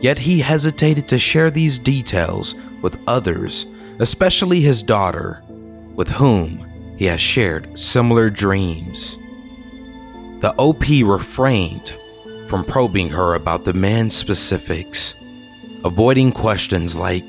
yet 0.00 0.18
he 0.18 0.40
hesitated 0.40 1.08
to 1.08 1.18
share 1.18 1.50
these 1.50 1.78
details 1.78 2.54
with 2.82 3.00
others, 3.06 3.66
especially 3.98 4.60
his 4.60 4.82
daughter, 4.82 5.42
with 5.94 6.08
whom 6.08 6.66
he 6.98 7.06
has 7.06 7.20
shared 7.20 7.78
similar 7.78 8.30
dreams. 8.30 9.18
The 10.40 10.54
OP 10.58 10.84
refrained 11.04 11.96
from 12.48 12.64
probing 12.64 13.08
her 13.10 13.34
about 13.34 13.64
the 13.64 13.72
man's 13.72 14.14
specifics, 14.14 15.14
avoiding 15.84 16.32
questions 16.32 16.96
like 16.96 17.28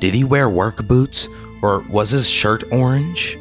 Did 0.00 0.14
he 0.14 0.24
wear 0.24 0.48
work 0.48 0.86
boots 0.86 1.28
or 1.62 1.80
was 1.88 2.10
his 2.10 2.28
shirt 2.28 2.64
orange? 2.72 3.38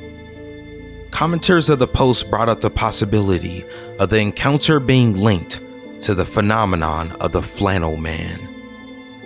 Commenters 1.10 1.70
of 1.70 1.80
the 1.80 1.88
post 1.88 2.30
brought 2.30 2.50
up 2.50 2.62
the 2.62 2.70
possibility 2.70 3.64
of 4.00 4.10
the 4.10 4.20
encounter 4.20 4.80
being 4.80 5.16
linked 5.20 5.60
to 6.02 6.14
the 6.14 6.26
phenomenon 6.26 7.12
of 7.22 7.32
the 7.32 7.42
flannel 7.42 7.98
man, 7.98 8.40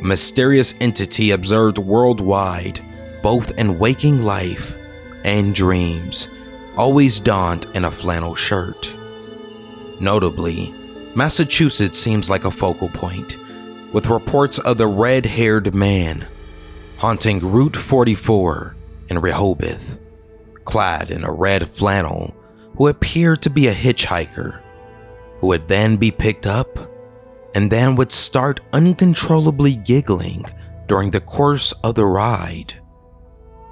mysterious 0.01 0.73
entity 0.79 1.31
observed 1.31 1.77
worldwide, 1.77 2.79
both 3.21 3.57
in 3.59 3.79
waking 3.79 4.23
life 4.23 4.77
and 5.23 5.53
dreams, 5.53 6.29
always 6.75 7.19
donned 7.19 7.65
in 7.73 7.85
a 7.85 7.91
flannel 7.91 8.35
shirt. 8.35 8.93
Notably, 9.99 10.73
Massachusetts 11.15 11.97
seems 11.97 12.29
like 12.29 12.45
a 12.45 12.51
focal 12.51 12.89
point, 12.89 13.37
with 13.91 14.09
reports 14.09 14.59
of 14.59 14.77
the 14.77 14.87
red 14.87 15.25
haired 15.25 15.73
man 15.73 16.27
haunting 16.97 17.39
Route 17.39 17.77
44 17.77 18.75
in 19.09 19.19
Rehoboth, 19.19 19.99
clad 20.65 21.11
in 21.11 21.23
a 21.23 21.31
red 21.31 21.67
flannel, 21.67 22.35
who 22.75 22.87
appeared 22.87 23.41
to 23.43 23.49
be 23.49 23.67
a 23.67 23.73
hitchhiker, 23.73 24.61
who 25.39 25.47
would 25.47 25.67
then 25.67 25.97
be 25.97 26.11
picked 26.11 26.47
up 26.47 26.77
and 27.57 27.71
then 27.71 27.95
would 27.95 28.11
start 28.11 28.59
uncontrollably 28.71 29.75
giggling 29.77 30.45
during 30.85 31.09
the 31.09 31.19
course 31.19 31.71
of 31.83 31.95
the 31.95 32.05
ride. 32.05 32.71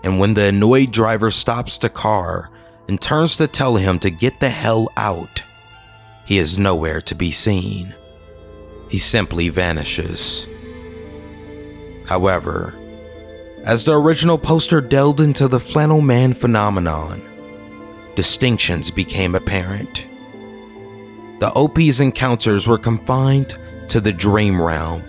And 0.04 0.20
when 0.20 0.34
the 0.34 0.46
annoyed 0.46 0.92
driver 0.92 1.30
stops 1.30 1.78
the 1.78 1.90
car 1.90 2.50
and 2.90 3.00
turns 3.00 3.38
to 3.38 3.48
tell 3.48 3.76
him 3.76 4.00
to 4.00 4.10
get 4.10 4.40
the 4.40 4.50
hell 4.50 4.92
out, 4.98 5.44
he 6.26 6.40
is 6.40 6.58
nowhere 6.58 7.00
to 7.02 7.14
be 7.14 7.30
seen. 7.30 7.94
He 8.90 8.98
simply 8.98 9.50
vanishes. 9.50 10.48
However, 12.08 12.74
as 13.66 13.86
the 13.86 13.94
original 13.94 14.40
poster 14.40 14.82
delved 14.82 15.20
into 15.20 15.48
the 15.48 15.60
flannel 15.60 16.02
man 16.02 16.34
phenomenon, 16.34 17.22
distinctions 18.16 18.90
became 18.90 19.36
apparent. 19.36 20.08
The 21.38 21.52
OP's 21.56 22.00
encounters 22.00 22.68
were 22.68 22.80
confined 22.80 23.60
to 23.90 24.00
the 24.00 24.14
dream 24.14 24.62
realm, 24.62 25.04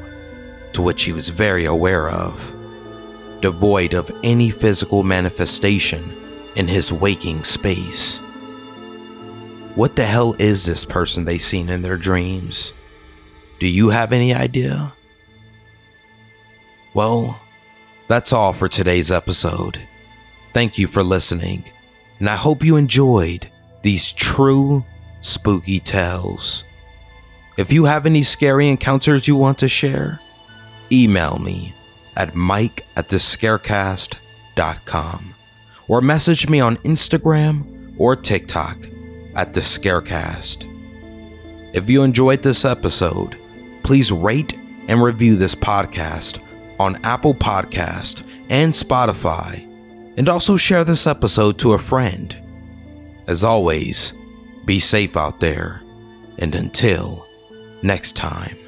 to 0.72 0.82
which 0.82 1.04
he 1.04 1.12
was 1.12 1.28
very 1.28 1.64
aware 1.64 2.08
of, 2.08 2.54
devoid 3.40 3.94
of 3.94 4.10
any 4.22 4.50
physical 4.50 5.02
manifestation 5.02 6.16
in 6.56 6.68
his 6.68 6.92
waking 6.92 7.44
space. 7.44 8.18
What 9.74 9.96
the 9.96 10.04
hell 10.04 10.34
is 10.38 10.64
this 10.64 10.84
person 10.84 11.24
they 11.24 11.38
seen 11.38 11.68
in 11.68 11.82
their 11.82 11.98
dreams? 11.98 12.72
Do 13.58 13.68
you 13.68 13.90
have 13.90 14.12
any 14.12 14.34
idea? 14.34 14.94
Well, 16.94 17.40
that's 18.08 18.32
all 18.32 18.52
for 18.52 18.68
today's 18.68 19.10
episode. 19.10 19.86
Thank 20.54 20.78
you 20.78 20.86
for 20.86 21.02
listening, 21.02 21.64
and 22.18 22.30
I 22.30 22.36
hope 22.36 22.64
you 22.64 22.76
enjoyed 22.76 23.50
these 23.82 24.12
true 24.12 24.84
spooky 25.20 25.80
tales. 25.80 26.64
If 27.56 27.72
you 27.72 27.86
have 27.86 28.04
any 28.04 28.22
scary 28.22 28.68
encounters 28.68 29.26
you 29.26 29.34
want 29.34 29.56
to 29.58 29.68
share, 29.68 30.20
email 30.92 31.38
me 31.38 31.74
at 32.14 32.34
mike 32.34 32.84
at 32.96 33.08
thescarecast.com 33.08 35.34
or 35.88 36.00
message 36.02 36.48
me 36.48 36.60
on 36.60 36.76
Instagram 36.78 37.94
or 37.96 38.14
TikTok 38.14 38.76
at 39.34 39.54
the 39.54 39.60
Scarecast. 39.60 40.66
If 41.74 41.88
you 41.88 42.02
enjoyed 42.02 42.42
this 42.42 42.64
episode, 42.64 43.38
please 43.82 44.12
rate 44.12 44.54
and 44.88 45.02
review 45.02 45.36
this 45.36 45.54
podcast 45.54 46.42
on 46.78 47.02
Apple 47.04 47.34
Podcast 47.34 48.26
and 48.50 48.72
Spotify, 48.72 49.62
and 50.18 50.28
also 50.28 50.56
share 50.56 50.84
this 50.84 51.06
episode 51.06 51.58
to 51.58 51.72
a 51.72 51.78
friend. 51.78 52.36
As 53.26 53.44
always, 53.44 54.14
be 54.64 54.78
safe 54.78 55.16
out 55.16 55.40
there, 55.40 55.82
and 56.38 56.54
until 56.54 57.25
next 57.82 58.16
time. 58.16 58.65